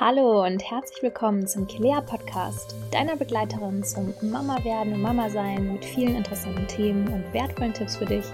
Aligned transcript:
Hallo 0.00 0.44
und 0.46 0.62
herzlich 0.62 1.02
willkommen 1.02 1.48
zum 1.48 1.66
Kilea 1.66 2.00
Podcast, 2.02 2.76
deiner 2.92 3.16
Begleiterin 3.16 3.82
zum 3.82 4.14
Mama 4.20 4.62
werden 4.62 4.92
und 4.92 5.02
Mama 5.02 5.28
sein 5.28 5.72
mit 5.72 5.84
vielen 5.84 6.14
interessanten 6.14 6.68
Themen 6.68 7.08
und 7.08 7.32
wertvollen 7.32 7.74
Tipps 7.74 7.96
für 7.96 8.04
dich 8.04 8.24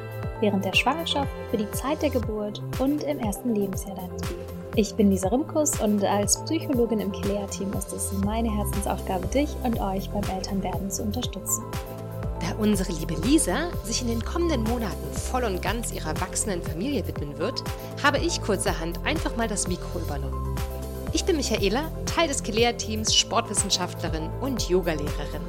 während 0.40 0.62
der 0.62 0.74
Schwangerschaft, 0.74 1.30
für 1.50 1.56
die 1.56 1.71
Zeit 1.71 2.03
der 2.03 2.11
Geburt 2.11 2.61
und 2.80 3.04
im 3.04 3.19
ersten 3.19 3.54
Lebensjahr 3.54 3.96
deines 3.96 4.21
Babys. 4.21 4.45
Ich 4.77 4.95
bin 4.95 5.11
Lisa 5.11 5.29
Rimkus 5.29 5.80
und 5.80 6.04
als 6.04 6.45
Psychologin 6.45 7.01
im 7.01 7.11
Kilea-Team 7.11 7.72
ist 7.72 7.94
es 7.94 8.12
meine 8.12 8.54
Herzensaufgabe, 8.54 9.26
dich 9.28 9.56
und 9.62 9.81
euch 9.81 10.10
beim 10.10 10.37
Elternwerden 10.37 10.90
zu 10.90 11.03
unterstützen. 11.03 11.65
Da 12.40 12.54
unsere 12.58 12.92
liebe 12.92 13.15
Lisa 13.26 13.71
sich 13.85 14.03
in 14.03 14.08
den 14.08 14.22
kommenden 14.22 14.65
Monaten 14.65 15.12
voll 15.15 15.44
und 15.44 15.62
ganz 15.62 15.94
ihrer 15.94 16.20
wachsenden 16.20 16.62
Familie 16.62 17.06
widmen 17.06 17.38
wird, 17.38 17.65
habe 18.02 18.19
ich 18.19 18.42
kurzerhand 18.42 19.01
einfach 19.06 19.34
mal 19.38 19.48
das 19.48 19.66
Mikro 19.66 20.01
übernommen. 20.01 20.54
Ich 21.15 21.24
bin 21.24 21.37
Michaela, 21.37 21.92
Teil 22.07 22.27
des 22.27 22.43
Kelea-Teams, 22.43 23.15
Sportwissenschaftlerin 23.15 24.29
und 24.41 24.69
Yogalehrerin. 24.69 25.43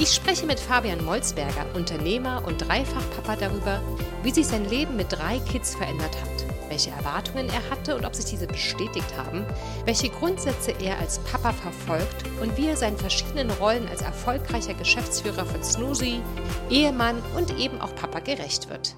Ich 0.00 0.12
spreche 0.12 0.46
mit 0.46 0.58
Fabian 0.58 1.04
Molzberger, 1.04 1.64
Unternehmer 1.74 2.42
und 2.44 2.66
Dreifachpapa 2.66 3.36
darüber, 3.36 3.80
wie 4.24 4.32
sich 4.32 4.48
sein 4.48 4.68
Leben 4.68 4.96
mit 4.96 5.12
drei 5.12 5.38
Kids 5.48 5.76
verändert 5.76 6.16
hat, 6.20 6.68
welche 6.68 6.90
Erwartungen 6.90 7.48
er 7.48 7.70
hatte 7.70 7.94
und 7.94 8.04
ob 8.04 8.16
sich 8.16 8.24
diese 8.24 8.48
bestätigt 8.48 9.16
haben, 9.16 9.46
welche 9.84 10.08
Grundsätze 10.08 10.72
er 10.82 10.98
als 10.98 11.20
Papa 11.20 11.52
verfolgt 11.52 12.24
und 12.42 12.56
wie 12.56 12.66
er 12.66 12.76
seinen 12.76 12.98
verschiedenen 12.98 13.52
Rollen 13.52 13.86
als 13.86 14.02
erfolgreicher 14.02 14.74
Geschäftsführer 14.74 15.46
von 15.46 15.62
Snoozy, 15.62 16.20
Ehemann 16.68 17.22
und 17.36 17.56
eben 17.60 17.80
auch 17.80 17.94
Papa 17.94 18.18
gerecht 18.18 18.68
wird. 18.68 18.96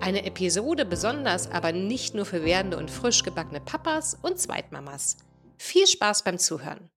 Eine 0.00 0.24
Episode 0.24 0.86
besonders, 0.86 1.50
aber 1.50 1.72
nicht 1.72 2.14
nur 2.14 2.24
für 2.24 2.42
werdende 2.42 2.78
und 2.78 2.90
frisch 2.90 3.22
gebackene 3.22 3.60
Papas 3.60 4.16
und 4.22 4.40
Zweitmamas. 4.40 5.18
Viel 5.58 5.86
Spaß 5.86 6.24
beim 6.24 6.38
Zuhören. 6.38 6.88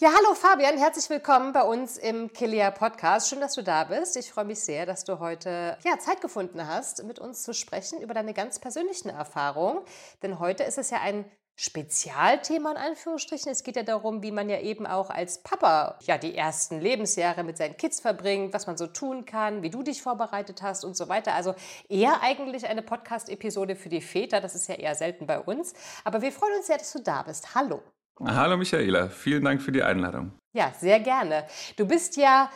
Ja, 0.00 0.12
hallo 0.16 0.34
Fabian, 0.34 0.78
herzlich 0.78 1.10
willkommen 1.10 1.52
bei 1.52 1.62
uns 1.62 1.98
im 1.98 2.32
Kilea 2.32 2.70
Podcast. 2.70 3.28
Schön, 3.28 3.40
dass 3.40 3.54
du 3.54 3.62
da 3.62 3.84
bist. 3.84 4.16
Ich 4.16 4.32
freue 4.32 4.46
mich 4.46 4.60
sehr, 4.60 4.86
dass 4.86 5.04
du 5.04 5.18
heute 5.18 5.76
ja, 5.84 5.98
Zeit 5.98 6.22
gefunden 6.22 6.66
hast, 6.66 7.04
mit 7.04 7.18
uns 7.18 7.42
zu 7.42 7.52
sprechen 7.52 8.00
über 8.00 8.14
deine 8.14 8.32
ganz 8.32 8.58
persönlichen 8.58 9.10
Erfahrungen. 9.10 9.82
Denn 10.22 10.38
heute 10.38 10.64
ist 10.64 10.78
es 10.78 10.88
ja 10.88 11.02
ein 11.02 11.30
Spezialthema 11.58 12.72
in 12.72 12.76
Anführungsstrichen. 12.76 13.50
Es 13.50 13.62
geht 13.62 13.76
ja 13.76 13.82
darum, 13.82 14.22
wie 14.22 14.30
man 14.30 14.50
ja 14.50 14.60
eben 14.60 14.86
auch 14.86 15.08
als 15.08 15.42
Papa 15.42 15.98
ja 16.02 16.18
die 16.18 16.36
ersten 16.36 16.80
Lebensjahre 16.80 17.44
mit 17.44 17.56
seinen 17.56 17.78
Kids 17.78 18.00
verbringt, 18.00 18.52
was 18.52 18.66
man 18.66 18.76
so 18.76 18.86
tun 18.86 19.24
kann, 19.24 19.62
wie 19.62 19.70
du 19.70 19.82
dich 19.82 20.02
vorbereitet 20.02 20.60
hast 20.60 20.84
und 20.84 20.96
so 20.96 21.08
weiter. 21.08 21.32
Also 21.34 21.54
eher 21.88 22.22
eigentlich 22.22 22.66
eine 22.68 22.82
Podcast-Episode 22.82 23.74
für 23.74 23.88
die 23.88 24.02
Väter. 24.02 24.42
Das 24.42 24.54
ist 24.54 24.68
ja 24.68 24.74
eher 24.74 24.94
selten 24.94 25.26
bei 25.26 25.40
uns. 25.40 25.72
Aber 26.04 26.20
wir 26.20 26.30
freuen 26.30 26.58
uns 26.58 26.66
sehr, 26.66 26.76
dass 26.76 26.92
du 26.92 27.02
da 27.02 27.22
bist. 27.22 27.54
Hallo. 27.54 27.82
Hallo 28.24 28.56
Michaela, 28.56 29.08
vielen 29.08 29.44
Dank 29.44 29.60
für 29.60 29.72
die 29.72 29.82
Einladung. 29.82 30.32
Ja, 30.54 30.72
sehr 30.78 31.00
gerne. 31.00 31.46
Du 31.76 31.86
bist 31.86 32.16
ja 32.16 32.50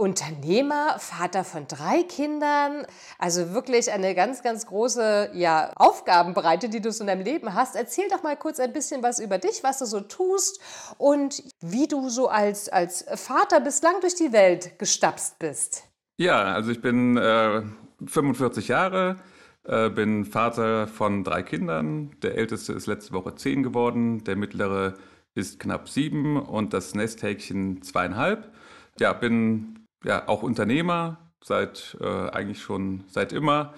Unternehmer, 0.00 0.98
Vater 0.98 1.44
von 1.44 1.66
drei 1.68 2.02
Kindern, 2.02 2.86
also 3.18 3.52
wirklich 3.52 3.92
eine 3.92 4.14
ganz, 4.14 4.42
ganz 4.42 4.64
große 4.64 5.32
ja, 5.34 5.70
Aufgabenbreite, 5.76 6.70
die 6.70 6.80
du 6.80 6.90
so 6.90 7.02
in 7.02 7.08
deinem 7.08 7.22
Leben 7.22 7.52
hast. 7.52 7.76
Erzähl 7.76 8.08
doch 8.08 8.22
mal 8.22 8.34
kurz 8.34 8.60
ein 8.60 8.72
bisschen 8.72 9.02
was 9.02 9.18
über 9.20 9.36
dich, 9.36 9.62
was 9.62 9.78
du 9.78 9.84
so 9.84 10.00
tust 10.00 10.58
und 10.96 11.42
wie 11.60 11.86
du 11.86 12.08
so 12.08 12.28
als, 12.28 12.70
als 12.70 13.04
Vater 13.14 13.60
bislang 13.60 14.00
durch 14.00 14.14
die 14.14 14.32
Welt 14.32 14.78
gestapst 14.78 15.38
bist. 15.38 15.84
Ja, 16.16 16.54
also 16.54 16.70
ich 16.70 16.80
bin 16.80 17.18
äh, 17.18 17.62
45 18.06 18.68
Jahre, 18.68 19.16
äh, 19.64 19.90
bin 19.90 20.24
Vater 20.24 20.86
von 20.88 21.24
drei 21.24 21.42
Kindern. 21.42 22.16
Der 22.22 22.36
älteste 22.36 22.72
ist 22.72 22.86
letzte 22.86 23.12
Woche 23.12 23.34
zehn 23.34 23.62
geworden, 23.62 24.24
der 24.24 24.36
mittlere 24.36 24.94
ist 25.34 25.60
knapp 25.60 25.90
sieben 25.90 26.38
und 26.38 26.72
das 26.72 26.94
Nesthäkchen 26.94 27.82
zweieinhalb. 27.82 28.50
Ja, 28.98 29.12
bin 29.12 29.79
ja, 30.04 30.28
auch 30.28 30.42
Unternehmer, 30.42 31.18
seit 31.42 31.96
äh, 32.00 32.28
eigentlich 32.30 32.62
schon 32.62 33.04
seit 33.08 33.32
immer. 33.32 33.74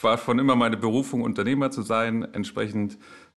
War 0.00 0.18
schon 0.18 0.38
immer 0.38 0.56
meine 0.56 0.76
Berufung, 0.76 1.22
Unternehmer 1.22 1.70
zu 1.70 1.82
sein. 1.82 2.26
Entsprechend 2.32 2.98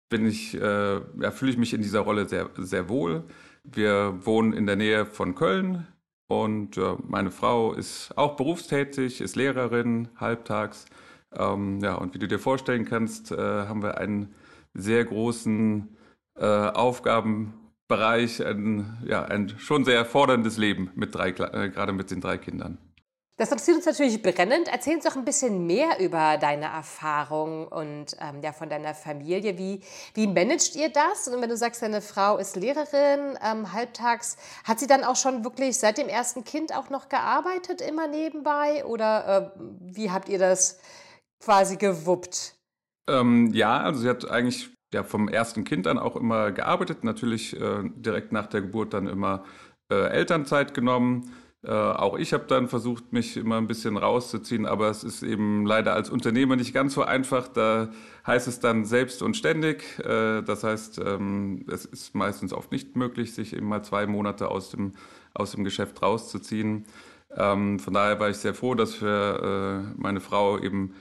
bin 0.10 0.26
ich, 0.26 0.54
äh, 0.56 0.96
ja, 0.96 1.32
fühle 1.32 1.52
ich 1.52 1.58
mich 1.58 1.74
in 1.74 1.82
dieser 1.82 2.02
Rolle 2.02 2.28
sehr, 2.28 2.50
sehr 2.58 2.90
wohl. 2.90 3.24
Wir 3.64 4.14
wohnen 4.26 4.54
in 4.54 4.68
der 4.68 4.76
Nähe 4.76 5.06
von 5.06 5.36
Köln 5.36 5.88
und 6.28 6.78
äh, 6.78 6.96
meine 7.08 7.32
Frau 7.32 7.74
ist 7.74 8.16
auch 8.18 8.36
berufstätig, 8.36 9.22
ist 9.22 9.36
Lehrerin 9.36 10.10
halbtags. 10.18 10.86
Ähm, 11.36 11.80
ja, 11.82 11.96
und 11.96 12.14
wie 12.14 12.20
du 12.20 12.28
dir 12.28 12.40
vorstellen 12.40 12.86
kannst, 12.86 13.32
äh, 13.32 13.38
haben 13.38 13.82
wir 13.82 13.98
einen 13.98 14.36
sehr 14.74 15.04
großen 15.06 15.96
äh, 16.36 16.46
Aufgaben 16.46 17.54
Bereich 17.88 18.44
ein, 18.46 18.98
ja, 19.06 19.24
ein 19.24 19.50
schon 19.58 19.86
sehr 19.86 20.06
forderndes 20.06 20.58
Leben, 20.58 20.92
mit 20.96 21.14
drei, 21.16 21.30
äh, 21.30 21.70
gerade 21.70 21.92
mit 21.94 22.12
den 22.12 22.22
drei 22.22 22.38
Kindern. 22.38 22.78
Das 23.38 23.50
interessiert 23.50 23.78
uns 23.78 23.86
natürlich 23.88 24.22
brennend. 24.22 24.68
Erzähl 24.72 24.96
uns 24.96 25.06
doch 25.06 25.16
ein 25.16 25.26
bisschen 25.26 25.66
mehr 25.66 26.00
über 26.00 26.38
deine 26.38 26.66
Erfahrung 26.66 27.68
und 27.68 28.16
ähm, 28.20 28.42
ja, 28.44 28.54
von 28.54 28.70
deiner 28.70 28.94
Familie. 28.94 29.58
Wie, 29.58 29.82
wie 30.14 30.28
managt 30.28 30.76
ihr 30.76 30.90
das? 30.90 31.28
Und 31.28 31.42
wenn 31.42 31.50
du 31.50 31.58
sagst, 31.58 31.82
deine 31.82 32.02
Frau 32.02 32.38
ist 32.38 32.56
Lehrerin, 32.56 33.38
ähm, 33.44 33.74
halbtags, 33.74 34.38
hat 34.64 34.80
sie 34.80 34.86
dann 34.86 35.04
auch 35.04 35.16
schon 35.16 35.44
wirklich 35.44 35.80
seit 35.80 35.98
dem 35.98 36.10
ersten 36.10 36.44
Kind 36.44 36.76
auch 36.76 36.92
noch 36.92 37.10
gearbeitet, 37.10 37.82
immer 37.82 38.08
nebenbei? 38.08 38.86
Oder 38.86 39.52
äh, 39.58 39.60
wie 39.82 40.12
habt 40.12 40.30
ihr 40.30 40.38
das 40.38 40.80
quasi 41.44 41.78
gewuppt? 41.78 42.54
Ähm, 43.10 43.52
ja, 43.52 43.82
also 43.82 44.02
sie 44.02 44.10
hat 44.10 44.30
eigentlich 44.30 44.70
ja 44.94 45.04
vom 45.04 45.28
ersten 45.28 45.64
Kind 45.64 45.88
an 45.88 45.98
auch 46.00 46.16
immer 46.16 46.52
gearbeitet, 46.52 47.04
natürlich 47.04 47.59
äh, 47.59 47.90
direkt 47.96 48.31
nach 48.31 48.48
der 48.48 48.62
Geburt 48.62 48.94
dann 48.94 49.08
immer 49.08 49.44
äh, 49.92 50.08
Elternzeit 50.09 50.74
genommen. 50.74 51.31
Äh, 51.66 51.72
auch 51.72 52.18
ich 52.18 52.34
habe 52.34 52.44
dann 52.48 52.68
versucht, 52.68 53.14
mich 53.14 53.38
immer 53.38 53.58
ein 53.58 53.68
bisschen 53.68 53.96
rauszuziehen, 53.96 54.66
aber 54.66 54.90
es 54.90 55.04
ist 55.04 55.24
eben 55.24 55.66
leider 55.66 55.94
als 55.94 56.09
Unternehmer 56.09 56.58
nicht 56.58 56.74
ganz 56.74 56.94
so 56.94 57.04
einfach. 57.04 57.48
Da 57.48 57.90
heißt 58.28 58.48
es 58.48 58.59
dann 58.59 58.84
selbst 58.84 59.22
und 59.22 59.38
ständig. 59.38 59.84
Äh, 60.00 60.42
das 60.42 60.64
heißt, 60.64 61.00
ähm, 61.06 61.66
es 61.72 61.86
ist 61.86 62.16
meistens 62.16 62.54
oft 62.54 62.72
nicht 62.72 62.96
möglich, 62.98 63.34
sich 63.34 63.56
eben 63.56 63.68
mal 63.68 63.84
zwei 63.84 64.08
Monate 64.08 64.50
aus 64.50 64.72
dem, 64.72 64.94
aus 65.34 65.52
dem 65.52 65.64
Geschäft 65.64 66.02
rauszuziehen. 66.02 66.86
Ähm, 67.36 67.80
von 67.80 67.94
daher 67.94 68.20
war 68.20 68.30
ich 68.30 68.38
sehr 68.38 68.54
froh, 68.54 68.75
dass 68.75 68.96
für 68.96 69.88
äh, 69.96 70.02
meine 70.02 70.20
Frau 70.20 70.60
eben 70.60 70.94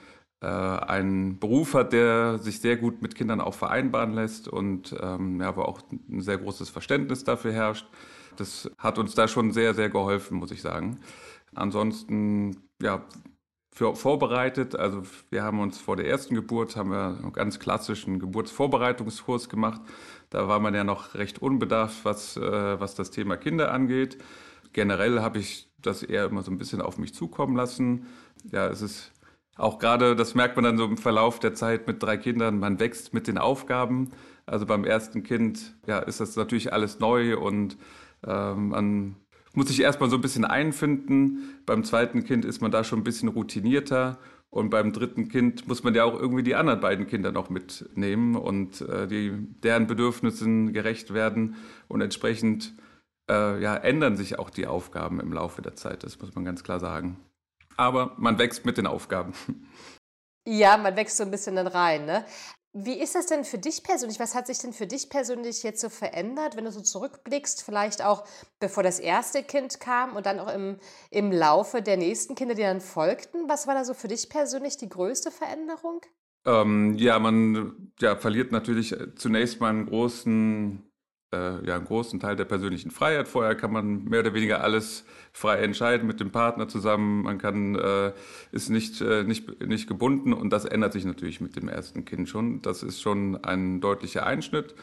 äh, 0.43 0.47
einen 0.47 1.39
Beruf 1.39 1.75
hat, 1.75 1.93
der 1.93 2.39
sich 2.39 2.61
sehr 2.61 2.77
gut 2.77 3.01
mit 3.01 3.15
Kindern 3.15 3.41
auch 3.41 3.55
vereinbaren 3.55 4.13
lässt 4.13 4.49
und 4.49 4.95
ähm, 5.01 5.41
ja, 5.41 5.49
aber 5.49 5.69
auch 5.69 5.81
ein 6.11 6.21
sehr 6.21 6.39
großes 6.39 6.69
Verständnis 6.69 7.25
dafür 7.25 7.53
herrscht. 7.53 7.87
Das 8.37 8.71
hat 8.79 8.99
uns 8.99 9.15
da 9.15 9.29
schon 9.29 9.53
sehr, 9.53 9.75
sehr 9.75 9.89
geholfen, 9.89 10.39
muss 10.39 10.51
ich 10.51 10.63
sagen. 10.63 10.99
Ansonsten, 11.55 12.57
ja, 12.83 13.05
für 13.73 13.95
vorbereitet. 13.95 14.77
Also 14.77 15.03
wir 15.31 15.43
haben 15.43 15.61
uns 15.61 15.79
vor 15.79 15.97
der 15.97 16.07
ersten 16.07 16.35
Geburt 16.35 16.77
haben 16.77 16.91
wir 16.91 17.19
einen 17.23 17.33
ganz 17.33 17.59
klassischen 17.59 18.19
Geburtsvorbereitungskurs 18.19 19.49
gemacht. 19.49 19.81
Da 20.29 20.47
war 20.49 20.61
man 20.61 20.75
ja 20.75 20.85
noch 20.85 21.15
recht 21.15 21.41
unbedarft, 21.41 22.05
was, 22.05 22.37
äh, 22.37 22.81
was 22.81 22.95
das 22.95 23.11
Thema 23.11 23.37
Kinder 23.37 23.73
angeht. 23.73 24.19
Generell 24.73 25.21
habe 25.21 25.39
ich 25.39 25.71
das 25.81 26.03
eher 26.03 26.27
immer 26.27 26.43
so 26.43 26.51
ein 26.51 26.59
bisschen 26.59 26.81
auf 26.83 26.99
mich 26.99 27.15
zukommen 27.15 27.57
lassen. 27.57 28.07
Ja, 28.51 28.67
es 28.69 28.83
ist 28.83 29.12
auch 29.57 29.79
gerade, 29.79 30.17
das 30.17 30.35
merkt 30.35 30.57
man 30.57 30.65
dann 30.65 30.79
so 30.79 30.85
im 30.85 30.97
Verlauf 30.97 31.39
der 31.39 31.55
Zeit 31.55 31.87
mit 31.87 32.03
drei 32.03 32.17
Kindern, 32.17 32.59
man 32.59 32.81
wächst 32.81 33.13
mit 33.13 33.27
den 33.27 33.39
Aufgaben. 33.39 34.11
Also 34.47 34.67
beim 34.67 34.85
ersten 34.85 35.23
Kind 35.23 35.77
ja, 35.87 35.99
ist 35.99 36.21
das 36.21 36.37
natürlich 36.37 36.73
alles 36.73 37.01
neu 37.01 37.39
und 37.39 37.77
äh, 38.27 38.55
man 38.55 39.17
muss 39.55 39.69
sich 39.69 39.81
erstmal 39.81 40.11
so 40.11 40.17
ein 40.17 40.23
bisschen 40.23 40.45
einfinden. 40.45 41.61
Beim 41.67 41.85
zweiten 41.85 42.25
Kind 42.25 42.45
ist 42.45 42.63
man 42.63 42.71
da 42.71 42.83
schon 42.85 43.01
ein 43.01 43.05
bisschen 43.05 43.29
routinierter. 43.29 44.19
Und 44.49 44.69
beim 44.69 44.93
dritten 44.93 45.29
Kind 45.29 45.67
muss 45.67 45.83
man 45.83 45.95
ja 45.95 46.05
auch 46.05 46.19
irgendwie 46.19 46.43
die 46.43 46.55
anderen 46.55 46.81
beiden 46.81 47.07
Kinder 47.07 47.33
noch 47.33 47.49
mitnehmen 47.49 48.37
und 48.37 48.83
äh, 48.83 49.07
die, 49.07 49.33
deren 49.63 49.87
Bedürfnissen 49.87 50.75
gerecht 50.75 51.15
werden. 51.15 51.57
Und 51.89 52.03
entsprechend 52.03 52.75
äh, 53.31 53.63
ja, 53.63 53.77
ändern 53.77 54.17
sich 54.17 54.39
auch 54.39 54.51
die 54.51 54.67
Aufgaben 54.67 55.21
im 55.21 55.33
Laufe 55.33 55.63
der 55.63 55.75
Zeit. 55.75 56.05
Das 56.05 56.21
muss 56.21 56.35
man 56.35 56.45
ganz 56.45 56.65
klar 56.65 56.81
sagen 56.81 57.19
aber 57.83 58.15
man 58.17 58.39
wächst 58.39 58.65
mit 58.65 58.79
den 58.79 58.87
Aufgaben. 58.87 59.35
Ja, 60.47 60.77
man 60.77 60.97
wächst 60.97 61.19
so 61.19 61.23
ein 61.23 61.31
bisschen 61.31 61.55
dann 61.55 61.69
rein. 61.69 62.05
Ne? 62.05 62.25
Wie 62.75 62.99
ist 62.99 63.15
das 63.15 63.27
denn 63.27 63.45
für 63.45 63.59
dich 63.59 63.83
persönlich? 63.83 64.19
Was 64.19 64.35
hat 64.35 64.47
sich 64.47 64.59
denn 64.59 64.73
für 64.73 64.87
dich 64.87 65.11
persönlich 65.11 65.63
jetzt 65.63 65.81
so 65.81 65.91
verändert, 65.91 66.57
wenn 66.57 66.65
du 66.65 66.73
so 66.73 66.81
zurückblickst, 66.81 67.63
vielleicht 67.63 68.03
auch 68.03 68.25
bevor 68.61 68.83
das 68.83 68.99
erste 68.99 69.43
Kind 69.43 69.79
kam 69.79 70.17
und 70.17 70.25
dann 70.25 70.41
auch 70.41 70.53
im, 70.53 70.79
im 71.11 71.31
Laufe 71.31 71.83
der 71.83 71.99
nächsten 71.99 72.35
Kinder, 72.35 72.55
die 72.55 72.63
dann 72.63 72.81
folgten? 72.81 73.49
Was 73.49 73.67
war 73.67 73.75
da 73.75 73.85
so 73.85 73.93
für 73.93 74.09
dich 74.09 74.31
persönlich 74.31 74.79
die 74.79 74.89
größte 74.89 75.31
Veränderung? 75.31 76.01
Ähm, 76.47 76.97
ja, 76.97 77.19
man 77.19 77.93
ja, 78.01 78.17
verliert 78.17 78.53
natürlich 78.53 78.97
zunächst 79.17 79.61
mal 79.61 79.69
einen 79.69 79.87
großen 79.87 80.92
äh, 81.33 81.65
ja 81.67 81.77
einen 81.77 81.85
großen 81.85 82.21
Teil 82.21 82.37
der 82.37 82.45
persönlichen 82.45 82.91
Freiheit. 82.91 83.29
Vorher 83.29 83.55
kann 83.55 83.73
man 83.73 84.05
mehr 84.05 84.21
oder 84.21 84.35
weniger 84.35 84.63
alles 84.63 85.05
frei 85.33 85.59
entscheiden 85.59 86.07
mit 86.07 86.21
dem 86.21 86.31
Partner 86.31 86.69
zusammen. 86.69 87.23
Man 87.23 87.39
kann 87.39 87.75
äh, 87.75 88.13
ist 88.53 88.71
nicht 88.71 89.01
äh, 89.01 89.25
nicht 89.25 89.67
nicht 89.67 89.89
gebunden 89.89 90.33
und 90.33 90.51
das 90.51 90.65
ändert 90.65 90.93
sich 90.93 91.05
natürlich 91.05 91.41
mit 91.41 91.57
dem 91.57 91.69
ersten 91.69 92.05
Kind 92.05 92.29
schon. 92.29 92.63
Das 92.63 92.83
ist 92.83 93.01
schon 93.01 93.43
ein 93.45 93.81
deutlicher 93.81 94.27
Einschnitt, 94.27 94.75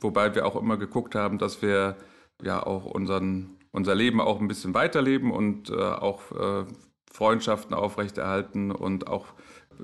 wobei 0.00 0.34
wir 0.34 0.46
auch 0.46 0.56
immer 0.56 0.76
geguckt 0.76 1.14
haben, 1.14 1.38
dass 1.38 1.62
wir 1.62 1.96
ja 2.42 2.64
auch 2.64 2.84
unseren 2.84 3.56
unser 3.72 3.94
Leben 3.94 4.20
auch 4.20 4.40
ein 4.40 4.48
bisschen 4.48 4.72
weiterleben 4.74 5.30
und 5.30 5.70
äh, 5.70 5.74
auch 5.74 6.32
äh, 6.32 6.64
Freundschaften 7.12 7.74
aufrechterhalten 7.74 8.70
und 8.70 9.06
auch 9.06 9.26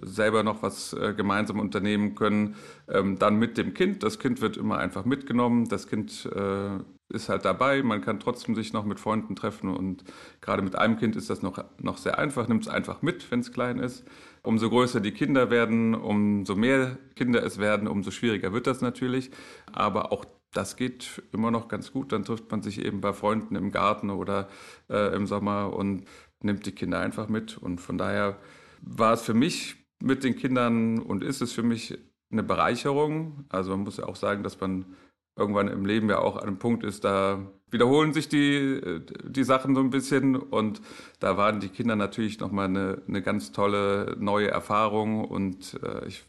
selber 0.00 0.43
noch 0.43 0.62
was 0.62 0.93
äh, 0.93 1.15
gemeinsam 1.15 1.61
unternehmen 1.61 2.15
können, 2.15 2.56
ähm, 2.89 3.19
dann 3.19 3.37
mit 3.37 3.59
dem 3.59 3.75
Kind. 3.75 4.03
Das 4.03 4.19
Kind 4.19 4.41
wird 4.41 4.56
immer 4.56 4.79
einfach 4.79 5.05
mitgenommen. 5.05 5.69
Das 5.69 5.87
Kind 5.87 6.29
äh, 6.35 6.79
ist 7.12 7.29
halt 7.29 7.44
dabei. 7.44 7.83
Man 7.83 8.00
kann 8.00 8.21
trotzdem 8.21 8.55
sich 8.55 8.73
noch 8.73 8.85
mit 8.85 9.00
Freunden 9.00 9.37
treffen 9.37 9.69
und 9.69 10.05
gerade 10.41 10.62
mit 10.62 10.77
einem 10.77 10.99
Kind 10.99 11.17
ist 11.17 11.31
das 11.31 11.43
noch, 11.43 11.62
noch 11.79 11.99
sehr 11.99 12.19
einfach. 12.19 12.49
Nimmt 12.49 12.62
es 12.62 12.69
einfach 12.69 13.03
mit, 13.03 13.31
wenn 13.31 13.41
es 13.41 13.53
klein 13.53 13.79
ist. 13.79 14.05
Umso 14.43 14.71
größer 14.71 15.00
die 15.00 15.12
Kinder 15.12 15.50
werden, 15.50 15.94
umso 15.94 16.56
mehr 16.56 16.99
Kinder 17.15 17.44
es 17.44 17.59
werden, 17.59 17.87
umso 17.87 18.11
schwieriger 18.11 18.53
wird 18.53 18.67
das 18.67 18.81
natürlich. 18.81 19.31
Aber 19.73 20.12
auch 20.12 20.25
das 20.53 20.77
geht 20.77 21.23
immer 21.33 21.50
noch 21.50 21.69
ganz 21.69 21.93
gut. 21.93 22.12
Dann 22.12 22.25
trifft 22.25 22.50
man 22.50 22.62
sich 22.62 22.85
eben 22.85 23.00
bei 23.00 23.12
Freunden 23.12 23.56
im 23.56 23.71
Garten 23.71 24.11
oder 24.11 24.49
äh, 24.89 25.15
im 25.15 25.27
Sommer 25.27 25.73
und 25.73 26.05
nimmt 26.41 26.67
die 26.67 26.73
Kinder 26.73 27.00
einfach 27.00 27.29
mit. 27.29 27.56
Und 27.56 27.81
von 27.81 27.99
daher 27.99 28.39
war 28.81 29.12
es 29.12 29.23
für 29.23 29.35
mich 29.35 29.77
mit 30.02 30.25
den 30.25 30.37
Kindern 30.37 30.99
und 30.99 31.22
ist 31.22 31.40
es 31.40 31.52
für 31.52 31.62
mich 31.62 31.99
eine 32.31 32.43
Bereicherung. 32.43 33.44
Also 33.49 33.70
man 33.70 33.81
muss 33.81 33.99
ja 33.99 34.04
auch 34.06 34.16
sagen, 34.16 34.43
dass 34.43 34.60
man 34.60 34.96
irgendwann 35.37 35.69
im 35.69 35.87
Leben 35.87 36.10
ja 36.10 36.19
auch 36.19 36.37
an 36.37 36.43
einem 36.43 36.58
Punkt 36.58 36.84
ist, 36.84 37.04
da 37.04 37.50
wiederholen 37.70 38.12
sich 38.12 38.28
die, 38.28 39.00
die 39.25 39.44
Sachen 39.44 39.75
so 39.75 39.81
ein 39.81 39.90
bisschen 39.90 40.37
und 40.37 40.82
da 41.20 41.37
waren 41.38 41.60
die 41.60 41.69
Kinder 41.69 41.96
natürlich 41.96 42.38
nochmal 42.38 42.66
eine, 42.66 43.02
eine 43.08 43.22
ganz 43.22 43.52
tolle 43.52 44.16
neue 44.19 44.49
Erfahrung 44.49 45.25
und 45.25 45.81
äh, 45.82 46.06
ich 46.06 46.25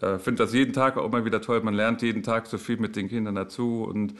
äh, 0.00 0.18
finde 0.18 0.44
das 0.44 0.52
jeden 0.52 0.72
Tag 0.72 0.96
auch 0.96 1.06
immer 1.06 1.24
wieder 1.24 1.40
toll. 1.40 1.60
Man 1.62 1.74
lernt 1.74 2.02
jeden 2.02 2.22
Tag 2.22 2.46
so 2.46 2.58
viel 2.58 2.76
mit 2.78 2.96
den 2.96 3.08
Kindern 3.08 3.34
dazu 3.34 3.84
und 3.84 4.14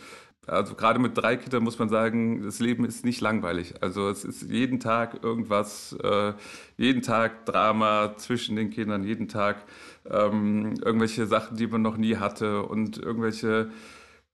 also 0.46 0.74
gerade 0.76 1.00
mit 1.00 1.16
drei 1.16 1.36
Kindern 1.36 1.64
muss 1.64 1.78
man 1.78 1.88
sagen, 1.88 2.42
das 2.44 2.60
Leben 2.60 2.84
ist 2.84 3.04
nicht 3.04 3.20
langweilig. 3.20 3.74
Also 3.82 4.08
es 4.08 4.24
ist 4.24 4.42
jeden 4.42 4.78
Tag 4.78 5.22
irgendwas, 5.24 5.92
äh, 6.02 6.34
jeden 6.76 7.02
Tag 7.02 7.46
Drama 7.46 8.14
zwischen 8.16 8.54
den 8.54 8.70
Kindern, 8.70 9.02
jeden 9.02 9.26
Tag 9.26 9.64
ähm, 10.08 10.74
irgendwelche 10.84 11.26
Sachen, 11.26 11.56
die 11.56 11.66
man 11.66 11.82
noch 11.82 11.96
nie 11.96 12.16
hatte 12.16 12.62
und 12.62 12.96
irgendwelche 12.96 13.70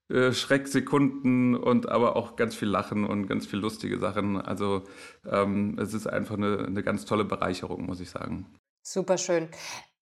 äh, 0.09 0.33
Schrecksekunden 0.33 1.55
und 1.55 1.89
aber 1.89 2.15
auch 2.15 2.35
ganz 2.35 2.53
viel 2.55 2.67
Lachen 2.67 3.05
und 3.05 3.25
ganz 3.27 3.47
viel 3.47 3.59
lustige 3.59 3.97
Sachen. 3.97 4.39
Also 4.39 4.83
ähm, 5.25 5.77
es 5.79 5.95
ist 5.95 6.05
einfach 6.05 6.35
eine, 6.35 6.59
eine 6.59 6.83
ganz 6.83 7.05
tolle 7.05 7.25
Bereicherung, 7.25 7.87
muss 7.87 7.99
ich 7.99 8.11
sagen. 8.11 8.45
Super 8.83 9.17
schön. 9.17 9.49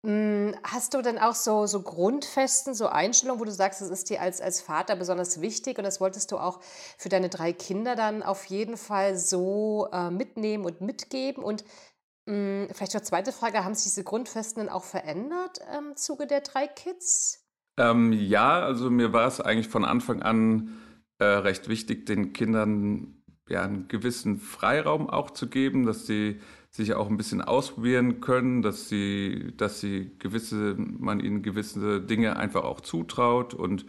Hm, 0.06 0.54
hast 0.64 0.94
du 0.94 1.02
denn 1.02 1.18
auch 1.18 1.34
so, 1.34 1.66
so 1.66 1.82
Grundfesten, 1.82 2.76
so 2.76 2.86
Einstellungen, 2.86 3.42
wo 3.42 3.46
du 3.46 3.52
sagst, 3.52 3.82
das 3.82 3.90
ist 3.90 4.12
dir 4.12 4.22
als, 4.22 4.40
als 4.40 4.62
Vater 4.62 4.96
besonders 4.96 5.42
wichtig 5.42 5.80
und 5.80 5.84
das 5.84 6.00
wolltest 6.00 6.32
du 6.32 6.38
auch 6.38 6.60
für 6.62 7.10
deine 7.10 7.28
drei 7.28 7.54
Kinder 7.54 7.96
dann 7.96 8.22
auf 8.22 8.46
jeden 8.46 8.78
Fall 8.78 9.18
so 9.18 9.88
äh, 9.92 10.12
mitnehmen 10.12 10.64
und 10.64 10.80
mitgeben? 10.80 11.44
Und 11.44 11.64
mh, 12.28 12.34
hm, 12.36 12.68
vielleicht 12.72 12.94
noch 12.94 13.02
zweite 13.02 13.32
Frage, 13.32 13.66
haben 13.66 13.74
sich 13.74 13.86
diese 13.86 14.04
Grundfesten 14.04 14.64
dann 14.64 14.72
auch 14.72 14.84
verändert 14.84 15.60
im 15.76 15.96
Zuge 15.96 16.28
der 16.28 16.42
drei 16.42 16.68
Kids? 16.68 17.44
Ähm, 17.80 18.14
ja, 18.14 18.60
also 18.60 18.92
mir 18.92 19.12
war 19.12 19.28
es 19.28 19.42
eigentlich 19.42 19.70
von 19.70 19.86
Anfang 19.86 20.22
an 20.22 20.70
äh, 21.18 21.26
recht 21.26 21.68
wichtig, 21.68 22.06
den 22.06 22.32
Kindern 22.32 23.24
ja, 23.50 23.64
einen 23.64 23.88
gewissen 23.88 24.38
Freiraum 24.38 25.10
auch 25.10 25.32
zu 25.32 25.50
geben, 25.50 25.88
dass 25.88 26.06
sie 26.06 26.42
sich 26.76 26.94
auch 26.94 27.10
ein 27.10 27.16
bisschen 27.16 27.42
ausprobieren 27.42 28.20
können, 28.20 28.62
dass 28.62 28.90
sie, 28.90 29.54
dass 29.56 29.80
sie 29.80 30.12
gewisse, 30.20 30.76
man 30.78 31.22
ihnen 31.22 31.42
gewisse 31.42 32.02
Dinge 32.02 32.36
einfach 32.36 32.66
auch 32.66 32.82
zutraut 32.82 33.54
und, 33.54 33.86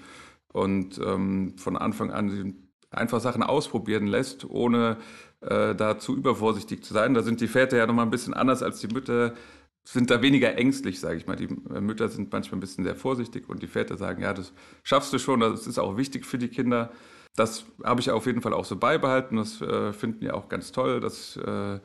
und 0.52 1.00
ähm, 1.04 1.54
von 1.58 1.76
Anfang 1.76 2.12
an 2.12 2.54
einfach 2.92 3.20
Sachen 3.20 3.42
ausprobieren 3.42 4.06
lässt, 4.06 4.48
ohne 4.48 4.98
äh, 5.40 5.74
da 5.74 5.98
zu 5.98 6.16
übervorsichtig 6.16 6.84
zu 6.84 6.94
sein. 6.94 7.14
Da 7.14 7.22
sind 7.22 7.40
die 7.40 7.48
Väter 7.48 7.76
ja 7.76 7.86
nochmal 7.88 8.06
ein 8.06 8.10
bisschen 8.10 8.34
anders 8.34 8.62
als 8.62 8.78
die 8.78 8.86
Mütter, 8.86 9.34
sind 9.82 10.10
da 10.10 10.22
weniger 10.22 10.56
ängstlich, 10.56 11.00
sage 11.00 11.16
ich 11.16 11.26
mal. 11.26 11.34
Die 11.34 11.48
äh, 11.74 11.80
Mütter 11.80 12.08
sind 12.08 12.30
manchmal 12.30 12.58
ein 12.58 12.60
bisschen 12.60 12.84
sehr 12.84 12.94
vorsichtig 12.94 13.48
und 13.48 13.62
die 13.62 13.66
Väter 13.66 13.96
sagen, 13.96 14.22
ja, 14.22 14.32
das 14.32 14.52
schaffst 14.84 15.12
du 15.12 15.18
schon, 15.18 15.40
das 15.40 15.66
ist 15.66 15.80
auch 15.80 15.96
wichtig 15.96 16.24
für 16.24 16.38
die 16.38 16.48
Kinder. 16.48 16.92
Das 17.34 17.66
habe 17.82 18.00
ich 18.00 18.12
auf 18.12 18.26
jeden 18.26 18.42
Fall 18.42 18.54
auch 18.54 18.64
so 18.64 18.76
beibehalten. 18.76 19.36
Das 19.36 19.60
äh, 19.60 19.92
finden 19.92 20.20
die 20.20 20.30
auch 20.30 20.48
ganz 20.48 20.70
toll, 20.70 21.00
dass 21.00 21.36
äh, 21.36 21.80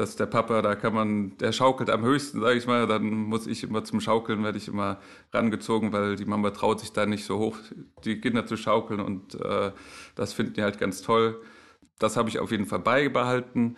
dass 0.00 0.16
der 0.16 0.24
Papa, 0.24 0.62
da 0.62 0.76
kann 0.76 0.94
man, 0.94 1.36
der 1.36 1.52
schaukelt 1.52 1.90
am 1.90 2.02
höchsten, 2.02 2.40
sage 2.40 2.56
ich 2.56 2.66
mal, 2.66 2.86
dann 2.86 3.04
muss 3.04 3.46
ich 3.46 3.62
immer 3.62 3.84
zum 3.84 4.00
Schaukeln, 4.00 4.42
werde 4.42 4.56
ich 4.56 4.66
immer 4.66 4.98
rangezogen, 5.30 5.92
weil 5.92 6.16
die 6.16 6.24
Mama 6.24 6.50
traut 6.52 6.80
sich 6.80 6.92
da 6.92 7.04
nicht 7.04 7.26
so 7.26 7.38
hoch, 7.38 7.58
die 8.04 8.18
Kinder 8.18 8.46
zu 8.46 8.56
schaukeln 8.56 9.00
und 9.00 9.34
äh, 9.34 9.72
das 10.14 10.32
finden 10.32 10.54
die 10.54 10.62
halt 10.62 10.78
ganz 10.78 11.02
toll. 11.02 11.42
Das 11.98 12.16
habe 12.16 12.30
ich 12.30 12.38
auf 12.38 12.50
jeden 12.50 12.64
Fall 12.64 12.78
beibehalten. 12.78 13.76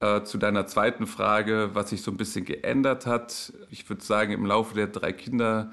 Äh, 0.00 0.22
zu 0.22 0.38
deiner 0.38 0.66
zweiten 0.66 1.06
Frage, 1.06 1.70
was 1.74 1.90
sich 1.90 2.00
so 2.00 2.10
ein 2.12 2.16
bisschen 2.16 2.46
geändert 2.46 3.04
hat. 3.04 3.52
Ich 3.68 3.86
würde 3.90 4.02
sagen, 4.02 4.32
im 4.32 4.46
Laufe 4.46 4.74
der 4.74 4.86
drei 4.86 5.12
Kinder 5.12 5.70